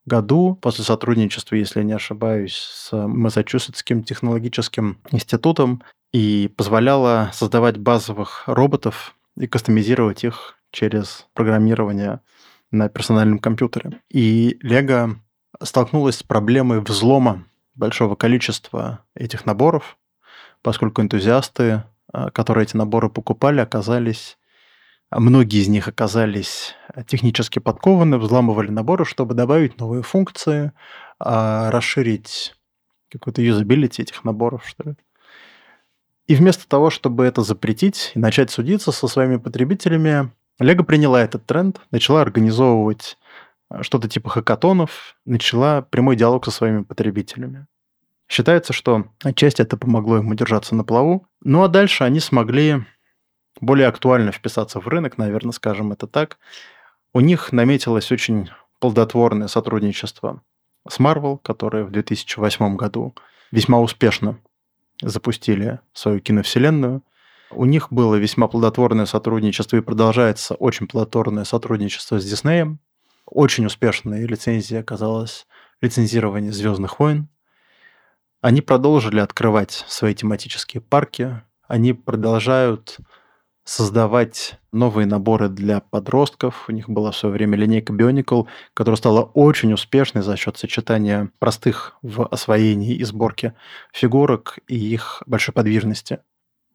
году 0.06 0.58
после 0.60 0.84
сотрудничества, 0.84 1.56
если 1.56 1.80
я 1.80 1.84
не 1.84 1.92
ошибаюсь, 1.92 2.56
с 2.56 2.96
Массачусетским 2.96 4.04
технологическим 4.04 4.98
институтом 5.10 5.82
и 6.12 6.52
позволяло 6.56 7.30
создавать 7.32 7.76
базовых 7.76 8.44
роботов 8.46 9.16
и 9.36 9.46
кастомизировать 9.46 10.24
их 10.24 10.56
через 10.70 11.26
программирование 11.34 12.20
на 12.70 12.88
персональном 12.88 13.38
компьютере. 13.38 14.00
И 14.10 14.58
Lego 14.62 15.16
столкнулась 15.62 16.18
с 16.18 16.22
проблемой 16.22 16.80
взлома 16.80 17.44
большого 17.74 18.14
количества 18.14 19.00
этих 19.14 19.46
наборов, 19.46 19.98
поскольку 20.62 21.02
энтузиасты, 21.02 21.84
а, 22.12 22.30
которые 22.30 22.64
эти 22.64 22.76
наборы 22.76 23.08
покупали, 23.08 23.60
оказались, 23.60 24.38
многие 25.10 25.60
из 25.60 25.68
них 25.68 25.88
оказались 25.88 26.74
технически 27.06 27.58
подкованы, 27.58 28.18
взламывали 28.18 28.70
наборы, 28.70 29.04
чтобы 29.04 29.34
добавить 29.34 29.78
новые 29.78 30.02
функции, 30.02 30.72
а, 31.18 31.70
расширить 31.70 32.54
какой-то 33.10 33.42
юзабилити 33.42 34.02
этих 34.02 34.24
наборов, 34.24 34.66
что 34.66 34.90
ли. 34.90 34.96
И 36.26 36.34
вместо 36.34 36.68
того, 36.68 36.90
чтобы 36.90 37.24
это 37.24 37.42
запретить 37.42 38.12
и 38.14 38.18
начать 38.18 38.50
судиться 38.50 38.90
со 38.90 39.06
своими 39.06 39.36
потребителями, 39.36 40.32
Лего 40.58 40.82
приняла 40.82 41.22
этот 41.22 41.46
тренд, 41.46 41.80
начала 41.90 42.22
организовывать 42.22 43.18
а, 43.68 43.82
что-то 43.82 44.08
типа 44.08 44.30
хакатонов, 44.30 45.16
начала 45.24 45.82
прямой 45.82 46.16
диалог 46.16 46.44
со 46.44 46.50
своими 46.50 46.82
потребителями. 46.82 47.66
Считается, 48.28 48.72
что 48.72 49.06
отчасти 49.22 49.62
это 49.62 49.76
помогло 49.76 50.18
им 50.18 50.28
удержаться 50.28 50.74
на 50.74 50.82
плаву. 50.82 51.28
Ну 51.42 51.62
а 51.62 51.68
дальше 51.68 52.02
они 52.02 52.18
смогли 52.18 52.84
более 53.60 53.88
актуально 53.88 54.32
вписаться 54.32 54.80
в 54.80 54.88
рынок, 54.88 55.18
наверное, 55.18 55.52
скажем 55.52 55.92
это 55.92 56.06
так. 56.06 56.38
У 57.12 57.20
них 57.20 57.52
наметилось 57.52 58.12
очень 58.12 58.50
плодотворное 58.78 59.48
сотрудничество 59.48 60.42
с 60.88 61.00
Marvel, 61.00 61.38
которое 61.42 61.84
в 61.84 61.90
2008 61.90 62.76
году 62.76 63.14
весьма 63.50 63.80
успешно 63.80 64.38
запустили 65.00 65.80
свою 65.92 66.20
киновселенную. 66.20 67.02
У 67.50 67.64
них 67.64 67.92
было 67.92 68.16
весьма 68.16 68.48
плодотворное 68.48 69.06
сотрудничество 69.06 69.76
и 69.76 69.80
продолжается 69.80 70.54
очень 70.54 70.88
плодотворное 70.88 71.44
сотрудничество 71.44 72.18
с 72.20 72.24
Диснеем. 72.24 72.80
Очень 73.24 73.66
успешной 73.66 74.26
лицензией 74.26 74.80
оказалось 74.80 75.46
лицензирование 75.80 76.52
«Звездных 76.52 76.98
войн». 76.98 77.28
Они 78.40 78.60
продолжили 78.60 79.20
открывать 79.20 79.84
свои 79.88 80.14
тематические 80.14 80.80
парки, 80.80 81.42
они 81.66 81.92
продолжают 81.92 82.98
создавать 83.66 84.58
новые 84.70 85.06
наборы 85.06 85.48
для 85.48 85.80
подростков. 85.80 86.66
У 86.68 86.72
них 86.72 86.88
была 86.88 87.10
в 87.10 87.16
свое 87.16 87.34
время 87.34 87.58
линейка 87.58 87.92
Bionicle, 87.92 88.46
которая 88.72 88.96
стала 88.96 89.22
очень 89.22 89.72
успешной 89.72 90.22
за 90.22 90.36
счет 90.36 90.56
сочетания 90.56 91.30
простых 91.40 91.96
в 92.00 92.26
освоении 92.26 92.94
и 92.94 93.02
сборке 93.02 93.54
фигурок 93.92 94.60
и 94.68 94.76
их 94.76 95.22
большой 95.26 95.52
подвижности. 95.52 96.20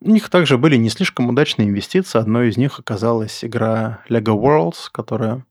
У 0.02 0.10
них 0.10 0.28
также 0.28 0.58
были 0.58 0.76
не 0.76 0.90
слишком 0.90 1.30
удачные 1.30 1.68
инвестиции. 1.68 2.18
Одной 2.18 2.50
из 2.50 2.58
них 2.58 2.78
оказалась 2.78 3.42
игра 3.42 4.04
Lego 4.10 4.38
Worlds, 4.38 4.90
которая, 4.92 5.46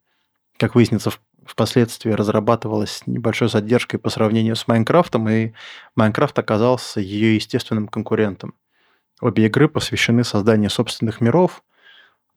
как 0.58 0.75
выяснится, 0.75 1.10
впоследствии 1.43 2.12
разрабатывалась 2.12 3.01
небольшой 3.08 3.49
задержкой 3.49 3.99
по 3.99 4.12
сравнению 4.12 4.56
с 4.56 4.67
Minecraft 4.67 5.12
ом, 5.12 5.27
и 5.27 5.54
Minecraft 5.95 6.38
оказался 6.38 6.99
ее 6.99 7.34
естественным 7.34 7.88
конкурентом. 7.88 8.54
Обе 9.21 9.45
игры 9.45 9.69
посвящены 9.69 10.23
созданию 10.23 10.71
собственных 10.71 11.21
миров, 11.21 11.63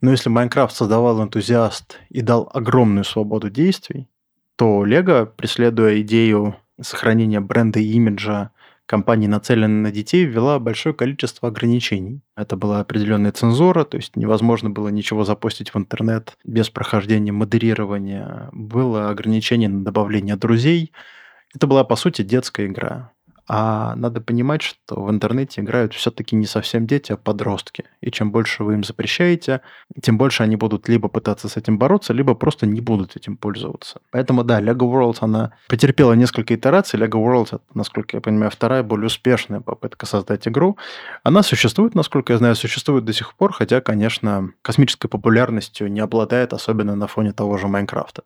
но 0.03 0.11
если 0.11 0.29
Minecraft 0.29 0.77
создавал 0.77 1.23
энтузиаст 1.23 1.99
и 2.11 2.21
дал 2.21 2.51
огромную 2.53 3.05
свободу 3.05 3.49
действий, 3.49 4.07
то 4.57 4.85
Лего, 4.85 5.25
преследуя 5.25 6.01
идею 6.03 6.57
сохранения 6.79 7.41
бренда 7.41 7.81
и 7.81 7.93
имиджа 7.93 8.51
компании, 8.85 9.27
нацеленной 9.27 9.81
на 9.81 9.91
детей, 9.91 10.27
ввела 10.27 10.59
большое 10.59 10.95
количество 10.95 11.49
ограничений. 11.49 12.21
Это 12.37 12.55
была 12.55 12.81
определенная 12.81 13.33
цензура, 13.33 13.85
то 13.85 13.97
есть 13.97 14.15
невозможно 14.15 14.69
было 14.69 14.89
ничего 14.89 15.25
запустить 15.25 15.73
в 15.73 15.79
интернет 15.79 16.37
без 16.45 16.69
прохождения 16.69 17.33
модерирования. 17.33 18.51
Было 18.53 19.09
ограничение 19.09 19.71
на 19.71 19.83
добавление 19.83 20.37
друзей. 20.37 20.93
Это 21.55 21.67
была, 21.67 21.83
по 21.83 21.97
сути, 21.97 22.21
детская 22.21 22.67
игра. 22.67 23.14
А 23.47 23.95
надо 23.97 24.21
понимать, 24.21 24.63
что 24.63 25.03
в 25.03 25.11
интернете 25.11 25.61
играют 25.61 25.93
все-таки 25.93 26.35
не 26.35 26.47
совсем 26.47 26.87
дети, 26.87 27.13
а 27.13 27.17
подростки. 27.17 27.85
И 28.01 28.11
чем 28.11 28.33
больше 28.33 28.65
вы 28.65 28.75
им 28.75 28.85
запрещаете, 28.85 29.61
тем 30.01 30.17
больше 30.17 30.43
они 30.43 30.57
будут 30.57 30.89
либо 30.89 31.09
пытаться 31.09 31.49
с 31.49 31.57
этим 31.57 31.79
бороться, 31.79 32.15
либо 32.15 32.35
просто 32.35 32.67
не 32.67 32.81
будут 32.81 33.17
этим 33.17 33.37
пользоваться. 33.37 34.01
Поэтому 34.11 34.45
да, 34.45 34.63
Lego 34.63 34.91
World, 34.91 35.19
она 35.21 35.53
потерпела 35.69 36.15
несколько 36.15 36.55
итераций. 36.55 36.99
Lego 36.99 37.23
World, 37.23 37.61
насколько 37.75 38.17
я 38.17 38.21
понимаю, 38.23 38.51
вторая 38.51 38.83
более 38.83 39.07
успешная 39.07 39.61
попытка 39.61 40.07
создать 40.07 40.49
игру. 40.49 40.79
Она 41.23 41.43
существует, 41.43 41.95
насколько 41.95 42.33
я 42.33 42.39
знаю, 42.39 42.57
существует 42.57 43.05
до 43.05 43.13
сих 43.13 43.35
пор, 43.35 43.53
хотя, 43.53 43.81
конечно, 43.83 44.51
космической 44.63 45.09
популярностью 45.09 45.93
не 45.93 46.01
обладает, 46.01 46.55
особенно 46.55 46.97
на 46.97 47.07
фоне 47.07 47.33
того 47.33 47.59
же 47.59 47.69
Майнкрафта. 47.69 48.23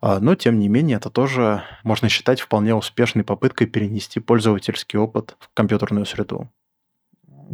А, 0.00 0.18
но, 0.18 0.34
тем 0.34 0.58
не 0.58 0.68
менее, 0.68 0.96
это 0.96 1.10
тоже 1.10 1.62
можно 1.84 2.08
считать 2.08 2.40
вполне 2.40 2.74
успешной 2.74 3.24
попыткой 3.24 3.66
перенести 3.66 4.18
пользовательский 4.18 4.98
опыт 4.98 5.36
в 5.38 5.50
компьютерную 5.52 6.06
среду. 6.06 6.50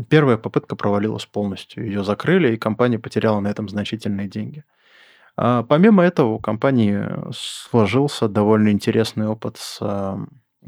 Первая 0.08 0.36
попытка 0.36 0.76
провалилась 0.76 1.26
полностью. 1.26 1.84
Ее 1.84 2.04
закрыли, 2.04 2.54
и 2.54 2.58
компания 2.58 2.98
потеряла 2.98 3.40
на 3.40 3.48
этом 3.48 3.68
значительные 3.68 4.28
деньги. 4.28 4.64
А 5.36 5.64
помимо 5.64 6.04
этого, 6.04 6.34
у 6.34 6.38
компании 6.38 7.04
сложился 7.32 8.28
довольно 8.28 8.68
интересный 8.68 9.26
опыт 9.26 9.56
с 9.56 9.78
а, 9.80 10.18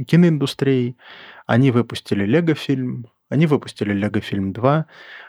киноиндустрией. 0.04 0.96
Они 1.46 1.70
выпустили 1.70 2.24
Лего-фильм, 2.24 3.06
они 3.28 3.46
выпустили 3.46 3.92
Лего-фильм 3.92 4.52
2, 4.52 4.86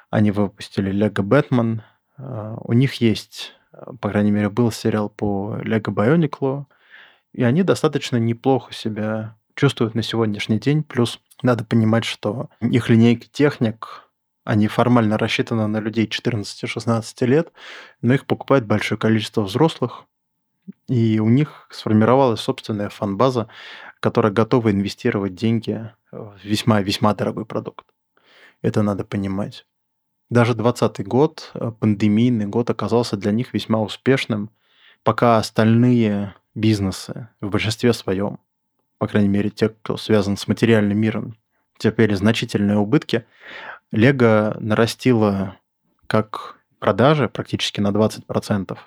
они 0.09 0.31
выпустили 0.31 0.91
Лего 0.91 1.21
Бэтмен. 1.21 1.83
У 2.17 2.73
них 2.73 2.95
есть 2.95 3.53
по 3.99 4.09
крайней 4.09 4.31
мере, 4.31 4.49
был 4.49 4.71
сериал 4.71 5.09
по 5.09 5.57
Lego 5.63 5.93
Bionicle, 5.93 6.65
и 7.33 7.43
они 7.43 7.63
достаточно 7.63 8.17
неплохо 8.17 8.73
себя 8.73 9.35
чувствуют 9.55 9.95
на 9.95 10.03
сегодняшний 10.03 10.59
день. 10.59 10.83
Плюс 10.83 11.19
надо 11.41 11.63
понимать, 11.63 12.05
что 12.05 12.49
их 12.61 12.89
линейка 12.89 13.27
техник, 13.31 14.09
они 14.43 14.67
формально 14.67 15.17
рассчитаны 15.17 15.67
на 15.67 15.79
людей 15.79 16.07
14-16 16.07 17.25
лет, 17.25 17.51
но 18.01 18.13
их 18.13 18.25
покупает 18.25 18.65
большое 18.65 18.99
количество 18.99 19.41
взрослых, 19.41 20.05
и 20.87 21.19
у 21.19 21.29
них 21.29 21.67
сформировалась 21.71 22.39
собственная 22.39 22.89
фан-база, 22.89 23.47
которая 23.99 24.31
готова 24.31 24.71
инвестировать 24.71 25.35
деньги 25.35 25.91
в 26.11 26.35
весьма-весьма 26.43 27.13
дорогой 27.13 27.45
продукт. 27.45 27.85
Это 28.61 28.81
надо 28.81 29.03
понимать. 29.03 29.65
Даже 30.29 30.53
2020 30.53 31.07
год, 31.07 31.51
э, 31.55 31.71
пандемийный 31.79 32.45
год, 32.45 32.69
оказался 32.69 33.17
для 33.17 33.31
них 33.31 33.53
весьма 33.53 33.81
успешным, 33.81 34.51
пока 35.03 35.37
остальные 35.37 36.35
бизнесы 36.53 37.29
в 37.41 37.49
большинстве 37.49 37.93
своем, 37.93 38.39
по 38.99 39.07
крайней 39.07 39.29
мере, 39.29 39.49
те, 39.49 39.69
кто 39.69 39.97
связан 39.97 40.37
с 40.37 40.47
материальным 40.47 40.97
миром, 40.99 41.35
терпели 41.79 42.13
значительные 42.13 42.77
убытки, 42.77 43.25
Лего 43.91 44.55
нарастила 44.59 45.55
как 46.05 46.57
продажи 46.79 47.27
практически 47.27 47.79
на 47.79 47.89
20%, 47.89 48.77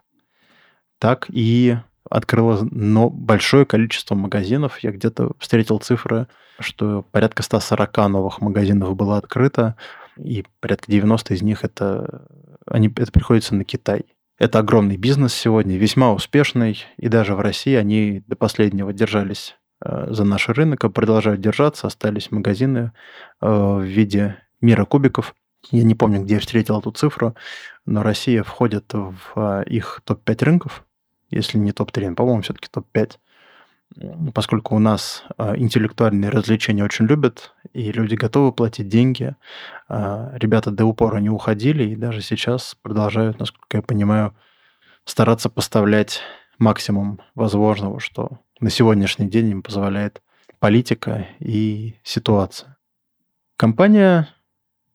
так 0.98 1.26
и 1.28 1.76
открыла 2.08 2.66
но 2.70 3.08
большое 3.08 3.64
количество 3.64 4.14
магазинов. 4.14 4.78
Я 4.80 4.92
где-то 4.92 5.32
встретил 5.38 5.78
цифры, 5.78 6.28
что 6.60 7.02
порядка 7.10 7.42
140 7.42 7.96
новых 8.08 8.40
магазинов 8.40 8.94
было 8.94 9.16
открыто, 9.16 9.76
и 10.16 10.44
порядка 10.60 10.90
90 10.90 11.34
из 11.34 11.42
них 11.42 11.64
это, 11.64 12.26
они, 12.66 12.88
это 12.88 13.12
приходится 13.12 13.54
на 13.54 13.64
Китай. 13.64 14.04
Это 14.38 14.58
огромный 14.58 14.96
бизнес 14.96 15.34
сегодня, 15.34 15.76
весьма 15.76 16.12
успешный, 16.12 16.84
и 16.96 17.08
даже 17.08 17.34
в 17.34 17.40
России 17.40 17.74
они 17.74 18.24
до 18.26 18.34
последнего 18.34 18.92
держались 18.92 19.56
э, 19.84 20.06
за 20.10 20.24
наш 20.24 20.48
рынок, 20.48 20.84
и 20.84 20.88
продолжают 20.88 21.40
держаться. 21.40 21.86
Остались 21.86 22.30
магазины 22.30 22.92
э, 23.40 23.46
в 23.46 23.82
виде 23.82 24.38
мира 24.60 24.84
кубиков. 24.84 25.34
Я 25.70 25.84
не 25.84 25.94
помню, 25.94 26.22
где 26.22 26.34
я 26.34 26.40
встретил 26.40 26.80
эту 26.80 26.90
цифру, 26.90 27.36
но 27.86 28.02
Россия 28.02 28.42
входит 28.42 28.92
в 28.92 29.14
э, 29.36 29.64
их 29.66 30.00
топ-5 30.04 30.44
рынков, 30.44 30.84
если 31.30 31.58
не 31.58 31.72
топ-3, 31.72 32.14
по-моему, 32.14 32.42
все-таки 32.42 32.68
топ-5 32.70 33.18
поскольку 34.34 34.76
у 34.76 34.78
нас 34.78 35.24
а, 35.36 35.56
интеллектуальные 35.56 36.30
развлечения 36.30 36.84
очень 36.84 37.06
любят, 37.06 37.54
и 37.72 37.92
люди 37.92 38.14
готовы 38.14 38.52
платить 38.52 38.88
деньги, 38.88 39.34
а, 39.88 40.32
ребята 40.34 40.70
до 40.70 40.84
упора 40.84 41.18
не 41.18 41.30
уходили, 41.30 41.84
и 41.84 41.96
даже 41.96 42.22
сейчас 42.22 42.76
продолжают, 42.82 43.38
насколько 43.38 43.76
я 43.78 43.82
понимаю, 43.82 44.34
стараться 45.04 45.48
поставлять 45.50 46.20
максимум 46.58 47.20
возможного, 47.34 48.00
что 48.00 48.38
на 48.60 48.70
сегодняшний 48.70 49.28
день 49.28 49.50
им 49.50 49.62
позволяет 49.62 50.22
политика 50.58 51.26
и 51.40 51.96
ситуация. 52.04 52.76
Компания 53.56 54.28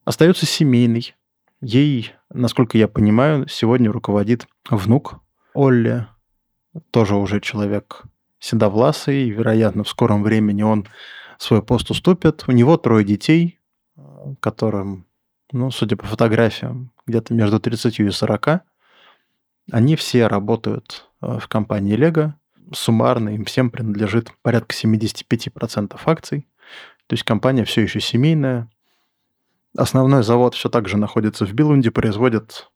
остается 0.04 0.46
семейной. 0.46 1.14
Ей, 1.60 2.12
насколько 2.30 2.78
я 2.78 2.88
понимаю, 2.88 3.48
сегодня 3.48 3.92
руководит 3.92 4.46
внук 4.70 5.20
Олли, 5.54 6.06
тоже 6.90 7.16
уже 7.16 7.40
человек 7.40 8.04
седовласый, 8.38 9.30
вероятно, 9.30 9.84
в 9.84 9.88
скором 9.88 10.22
времени 10.22 10.62
он 10.62 10.86
свой 11.38 11.62
пост 11.62 11.90
уступит. 11.90 12.44
У 12.46 12.52
него 12.52 12.76
трое 12.76 13.04
детей, 13.04 13.58
э, 13.96 14.00
которым, 14.40 15.06
ну, 15.52 15.70
судя 15.70 15.96
по 15.96 16.06
фотографиям, 16.06 16.92
где-то 17.06 17.34
между 17.34 17.60
30 17.60 18.00
и 18.00 18.10
40. 18.10 18.60
Они 19.70 19.96
все 19.96 20.26
работают 20.26 21.08
э, 21.20 21.38
в 21.38 21.48
компании 21.48 21.96
Lego. 21.96 22.32
Суммарно 22.72 23.30
им 23.30 23.44
всем 23.44 23.70
принадлежит 23.70 24.32
порядка 24.42 24.74
75% 24.74 25.98
акций. 26.04 26.46
То 27.06 27.14
есть 27.14 27.24
компания 27.24 27.64
все 27.64 27.82
еще 27.82 28.00
семейная. 28.00 28.68
Основной 29.76 30.22
завод 30.22 30.54
все 30.54 30.68
так 30.68 30.88
же 30.88 30.96
находится 30.98 31.46
в 31.46 31.52
Билунде, 31.52 31.90
производит 31.90 32.70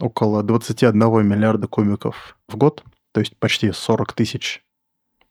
около 0.00 0.42
21 0.42 0.98
миллиарда 1.26 1.68
кубиков 1.68 2.36
в 2.48 2.56
год, 2.56 2.82
то 3.12 3.20
есть 3.20 3.36
почти 3.36 3.72
40 3.72 4.12
тысяч 4.14 4.61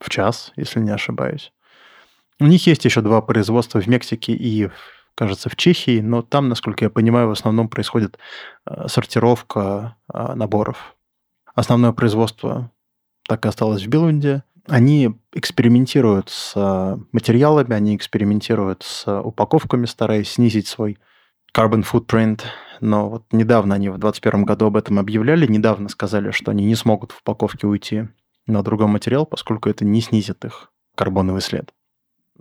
в 0.01 0.09
час, 0.09 0.51
если 0.55 0.79
не 0.79 0.91
ошибаюсь. 0.91 1.53
У 2.39 2.47
них 2.47 2.65
есть 2.65 2.83
еще 2.85 3.01
два 3.01 3.21
производства 3.21 3.79
в 3.79 3.87
Мексике 3.87 4.33
и, 4.33 4.69
кажется, 5.15 5.47
в 5.49 5.55
Чехии, 5.55 6.01
но 6.01 6.23
там, 6.23 6.49
насколько 6.49 6.85
я 6.85 6.89
понимаю, 6.89 7.27
в 7.27 7.31
основном 7.31 7.69
происходит 7.69 8.17
э, 8.65 8.87
сортировка 8.87 9.95
э, 10.11 10.33
наборов. 10.33 10.95
Основное 11.53 11.91
производство 11.91 12.71
так 13.27 13.45
и 13.45 13.49
осталось 13.49 13.83
в 13.83 13.87
Билунде. 13.87 14.43
Они 14.67 15.11
экспериментируют 15.33 16.29
с 16.29 16.53
э, 16.55 16.97
материалами, 17.11 17.75
они 17.75 17.95
экспериментируют 17.95 18.83
с 18.83 19.21
упаковками, 19.21 19.85
стараясь 19.85 20.31
снизить 20.31 20.67
свой 20.67 20.97
carbon 21.55 21.85
footprint. 21.85 22.41
Но 22.79 23.07
вот 23.07 23.25
недавно 23.31 23.75
они 23.75 23.89
в 23.89 23.99
2021 23.99 24.45
году 24.45 24.65
об 24.65 24.77
этом 24.77 24.97
объявляли, 24.97 25.45
недавно 25.45 25.89
сказали, 25.89 26.31
что 26.31 26.49
они 26.49 26.65
не 26.65 26.75
смогут 26.75 27.11
в 27.11 27.19
упаковке 27.19 27.67
уйти 27.67 28.07
на 28.47 28.63
другой 28.63 28.87
материал, 28.87 29.25
поскольку 29.25 29.69
это 29.69 29.85
не 29.85 30.01
снизит 30.01 30.43
их 30.45 30.71
карбоновый 30.95 31.41
след. 31.41 31.73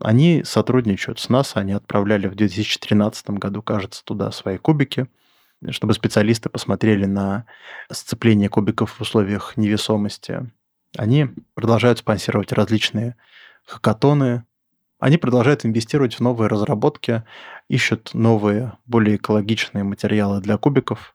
Они 0.01 0.43
сотрудничают 0.45 1.21
с 1.21 1.29
НАСА, 1.29 1.61
они 1.61 1.73
отправляли 1.73 2.27
в 2.27 2.35
2013 2.35 3.31
году, 3.31 3.63
кажется, 3.63 4.05
туда 4.05 4.33
свои 4.33 4.57
кубики, 4.57 5.09
чтобы 5.71 5.93
специалисты 5.93 6.49
посмотрели 6.49 7.05
на 7.05 7.45
сцепление 7.93 8.49
кубиков 8.49 8.93
в 8.93 9.01
условиях 9.03 9.57
невесомости. 9.57 10.51
Они 10.97 11.29
продолжают 11.55 11.99
спонсировать 11.99 12.53
различные 12.53 13.17
хакатоны, 13.67 14.45
они 14.99 15.17
продолжают 15.17 15.65
инвестировать 15.65 16.15
в 16.15 16.21
новые 16.21 16.49
разработки, 16.49 17.23
ищут 17.69 18.11
новые, 18.13 18.73
более 18.87 19.17
экологичные 19.17 19.85
материалы 19.85 20.41
для 20.41 20.59
кубиков, 20.59 21.15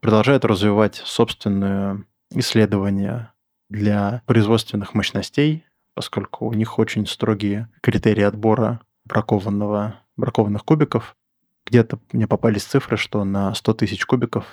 продолжают 0.00 0.44
развивать 0.44 0.96
собственные 0.96 2.04
исследования 2.30 3.29
для 3.70 4.22
производственных 4.26 4.94
мощностей, 4.94 5.64
поскольку 5.94 6.46
у 6.46 6.52
них 6.52 6.78
очень 6.78 7.06
строгие 7.06 7.68
критерии 7.80 8.24
отбора 8.24 8.80
бракованного, 9.04 10.00
бракованных 10.16 10.64
кубиков. 10.64 11.16
Где-то 11.64 11.98
мне 12.12 12.26
попались 12.26 12.64
цифры, 12.64 12.96
что 12.96 13.24
на 13.24 13.54
100 13.54 13.74
тысяч 13.74 14.04
кубиков 14.04 14.44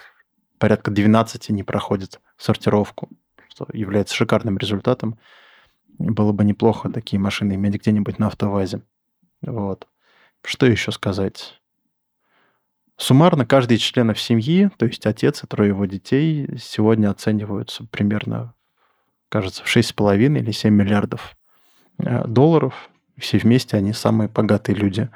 порядка 0.60 0.92
12 0.92 1.50
не 1.50 1.64
проходит 1.64 2.22
сортировку, 2.38 3.10
что 3.50 3.68
является 3.74 4.16
шикарным 4.16 4.58
результатом. 4.58 5.18
Было 5.98 6.32
бы 6.32 6.44
неплохо 6.44 6.90
такие 6.90 7.20
машины 7.20 7.56
иметь 7.56 7.76
где-нибудь 7.76 8.20
на 8.20 8.28
автовазе. 8.28 8.82
Вот. 9.42 9.88
Что 10.44 10.68
еще 10.68 10.92
сказать? 10.92 11.60
Суммарно 12.98 13.46
каждый 13.46 13.78
из 13.78 13.82
членов 13.82 14.20
семьи, 14.20 14.70
то 14.78 14.86
есть 14.86 15.06
отец 15.06 15.44
и 15.44 15.48
трое 15.48 15.70
его 15.70 15.86
детей, 15.86 16.58
сегодня 16.58 17.10
оцениваются 17.10 17.86
примерно 17.86 18.54
кажется, 19.30 19.64
в 19.64 19.68
6,5 19.68 20.40
или 20.40 20.52
7 20.52 20.74
миллиардов 20.74 21.36
э, 22.00 22.26
долларов. 22.28 22.90
Все 23.18 23.38
вместе 23.38 23.78
они 23.78 23.94
самые 23.94 24.30
богатые 24.30 24.76
люди. 24.76 25.10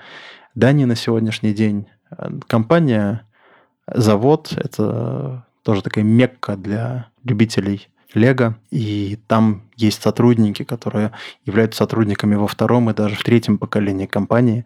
Дания 0.56 0.86
на 0.86 0.96
сегодняшний 0.96 1.54
день. 1.54 1.88
Э, 2.10 2.30
компания, 2.48 3.28
завод, 3.88 4.54
это 4.56 5.46
тоже 5.64 5.82
такая 5.82 6.04
мекка 6.04 6.56
для 6.56 7.10
любителей 7.24 7.88
Лего, 8.14 8.58
и 8.72 9.18
там 9.28 9.64
есть 9.78 10.02
сотрудники, 10.02 10.64
которые 10.64 11.12
являются 11.46 11.78
сотрудниками 11.80 12.36
во 12.36 12.48
втором 12.48 12.90
и 12.90 12.94
даже 12.94 13.16
в 13.16 13.24
третьем 13.24 13.58
поколении 13.58 14.06
компании. 14.06 14.66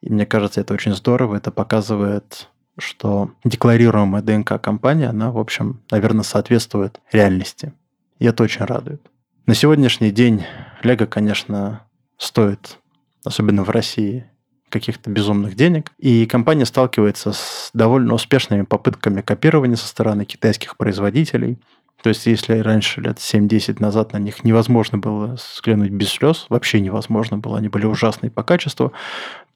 И 0.00 0.10
мне 0.10 0.26
кажется, 0.26 0.60
это 0.60 0.74
очень 0.74 0.94
здорово, 0.94 1.36
это 1.36 1.50
показывает, 1.50 2.48
что 2.78 3.32
декларируемая 3.44 4.22
ДНК 4.22 4.60
компании, 4.60 5.06
она, 5.06 5.30
в 5.30 5.38
общем, 5.38 5.80
наверное, 5.90 6.22
соответствует 6.22 7.00
реальности. 7.12 7.72
И 8.18 8.26
это 8.26 8.42
очень 8.42 8.64
радует. 8.64 9.00
На 9.46 9.54
сегодняшний 9.54 10.10
день 10.10 10.44
Лего, 10.82 11.06
конечно, 11.06 11.82
стоит, 12.16 12.78
особенно 13.24 13.62
в 13.64 13.70
России, 13.70 14.26
каких-то 14.68 15.10
безумных 15.10 15.54
денег. 15.54 15.92
И 15.98 16.26
компания 16.26 16.66
сталкивается 16.66 17.32
с 17.32 17.70
довольно 17.72 18.14
успешными 18.14 18.62
попытками 18.62 19.22
копирования 19.22 19.76
со 19.76 19.86
стороны 19.86 20.24
китайских 20.24 20.76
производителей. 20.76 21.58
То 22.02 22.10
есть, 22.10 22.26
если 22.26 22.58
раньше, 22.58 23.00
лет 23.00 23.18
7-10 23.18 23.80
назад 23.80 24.12
на 24.12 24.18
них 24.18 24.44
невозможно 24.44 24.98
было 24.98 25.34
взглянуть 25.34 25.90
без 25.90 26.10
слез, 26.10 26.46
вообще 26.48 26.80
невозможно 26.80 27.38
было, 27.38 27.58
они 27.58 27.68
были 27.68 27.86
ужасные 27.86 28.30
по 28.30 28.44
качеству, 28.44 28.92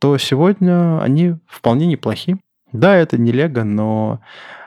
то 0.01 0.18
сегодня 0.18 1.01
они 1.01 1.37
вполне 1.46 1.87
неплохи. 1.87 2.38
Да, 2.72 2.96
это 2.96 3.16
не 3.18 3.31
Лего, 3.31 3.62
но 3.62 4.20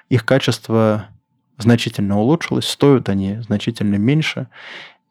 их 0.09 0.25
качество 0.25 1.07
значительно 1.57 2.19
улучшилось, 2.19 2.67
стоят 2.67 3.09
они 3.09 3.39
значительно 3.41 3.95
меньше, 3.95 4.47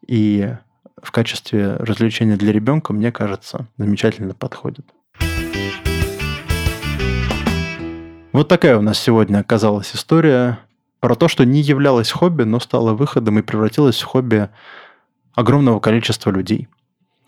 и 0.07 0.53
в 1.01 1.11
качестве 1.11 1.75
развлечения 1.77 2.35
для 2.35 2.51
ребенка, 2.51 2.93
мне 2.93 3.11
кажется, 3.11 3.67
замечательно 3.77 4.33
подходит. 4.33 4.85
Вот 8.31 8.49
такая 8.49 8.77
у 8.77 8.81
нас 8.81 8.99
сегодня 8.99 9.39
оказалась 9.39 9.95
история 9.95 10.59
про 10.99 11.15
то, 11.15 11.27
что 11.27 11.45
не 11.45 11.61
являлось 11.61 12.11
хобби, 12.11 12.43
но 12.43 12.59
стало 12.59 12.93
выходом 12.93 13.39
и 13.39 13.41
превратилось 13.41 14.01
в 14.01 14.05
хобби 14.05 14.49
огромного 15.35 15.79
количества 15.79 16.31
людей. 16.31 16.67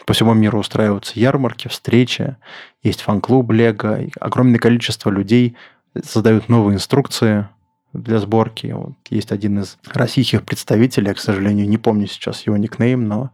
По 0.05 0.13
всему 0.13 0.33
миру 0.33 0.59
устраиваются 0.59 1.19
ярмарки, 1.19 1.67
встречи, 1.67 2.37
есть 2.81 3.01
фан-клуб 3.01 3.51
Лего, 3.51 3.99
огромное 4.19 4.59
количество 4.59 5.09
людей 5.09 5.55
создают 6.03 6.49
новые 6.49 6.75
инструкции 6.75 7.47
для 7.93 8.19
сборки. 8.19 8.67
Вот 8.67 8.93
есть 9.09 9.31
один 9.31 9.59
из 9.59 9.77
российских 9.93 10.43
представителей, 10.43 11.07
я, 11.07 11.13
к 11.13 11.19
сожалению, 11.19 11.67
не 11.67 11.77
помню 11.77 12.07
сейчас 12.07 12.45
его 12.45 12.57
никнейм, 12.57 13.07
но 13.07 13.31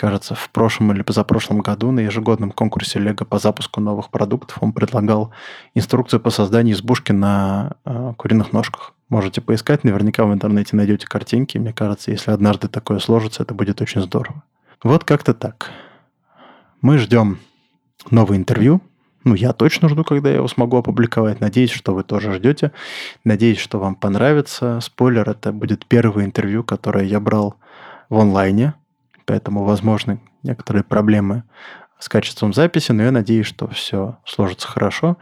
кажется, 0.00 0.34
в 0.34 0.48
прошлом 0.48 0.92
или 0.92 1.02
позапрошлом 1.02 1.60
году 1.60 1.90
на 1.90 2.00
ежегодном 2.00 2.52
конкурсе 2.52 2.98
Лего 2.98 3.24
по 3.24 3.38
запуску 3.38 3.82
новых 3.82 4.08
продуктов 4.08 4.56
он 4.62 4.72
предлагал 4.72 5.30
инструкцию 5.74 6.20
по 6.20 6.30
созданию 6.30 6.74
избушки 6.74 7.12
на 7.12 7.72
э, 7.84 8.14
куриных 8.16 8.54
ножках. 8.54 8.94
Можете 9.10 9.42
поискать, 9.42 9.84
наверняка 9.84 10.24
в 10.24 10.32
интернете 10.32 10.74
найдете 10.74 11.06
картинки. 11.06 11.58
Мне 11.58 11.74
кажется, 11.74 12.12
если 12.12 12.30
однажды 12.30 12.68
такое 12.68 12.98
сложится, 12.98 13.42
это 13.42 13.52
будет 13.52 13.82
очень 13.82 14.00
здорово. 14.00 14.42
Вот 14.82 15.04
как-то 15.04 15.34
так. 15.34 15.70
Мы 16.80 16.96
ждем 16.96 17.38
новое 18.10 18.38
интервью 18.38 18.80
ну, 19.24 19.34
я 19.34 19.52
точно 19.52 19.88
жду, 19.88 20.02
когда 20.02 20.30
я 20.30 20.36
его 20.36 20.48
смогу 20.48 20.78
опубликовать. 20.78 21.40
Надеюсь, 21.40 21.70
что 21.70 21.94
вы 21.94 22.04
тоже 22.04 22.32
ждете. 22.32 22.72
Надеюсь, 23.24 23.58
что 23.58 23.78
вам 23.78 23.94
понравится. 23.94 24.80
Спойлер, 24.80 25.28
это 25.28 25.52
будет 25.52 25.84
первое 25.86 26.24
интервью, 26.24 26.64
которое 26.64 27.04
я 27.04 27.20
брал 27.20 27.56
в 28.08 28.18
онлайне. 28.18 28.74
Поэтому, 29.26 29.64
возможно, 29.64 30.18
некоторые 30.42 30.84
проблемы 30.84 31.44
с 31.98 32.08
качеством 32.08 32.54
записи, 32.54 32.92
но 32.92 33.02
я 33.02 33.10
надеюсь, 33.10 33.46
что 33.46 33.68
все 33.68 34.16
сложится 34.24 34.66
хорошо. 34.66 35.18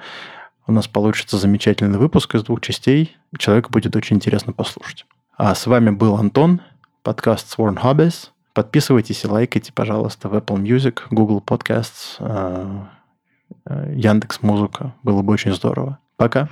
У 0.67 0.73
нас 0.73 0.87
получится 0.87 1.37
замечательный 1.37 1.99
выпуск 1.99 2.35
из 2.35 2.45
двух 2.45 2.61
частей. 2.61 3.17
Человеку 3.37 3.71
будет 3.71 3.97
очень 3.97 4.17
интересно 4.17 4.53
послушать. 4.53 5.07
А 5.37 5.55
с 5.55 5.67
вами 5.67 5.91
был 5.91 6.17
Антон, 6.17 6.61
подкаст 7.03 7.59
Sworn 7.59 7.83
Hobbies. 7.83 8.29
Подписывайтесь 8.55 9.25
и 9.25 9.29
лайкайте, 9.29 9.73
пожалуйста, 9.73 10.29
в 10.29 10.35
Apple 10.35 10.61
Music, 10.63 11.01
Google 11.11 11.43
Podcasts, 11.45 12.17
э, 12.19 12.81
Яндекс 13.67 14.43
Музыка. 14.43 14.95
Было 15.03 15.23
бы 15.23 15.33
очень 15.33 15.53
здорово. 15.55 15.99
Пока. 16.17 16.49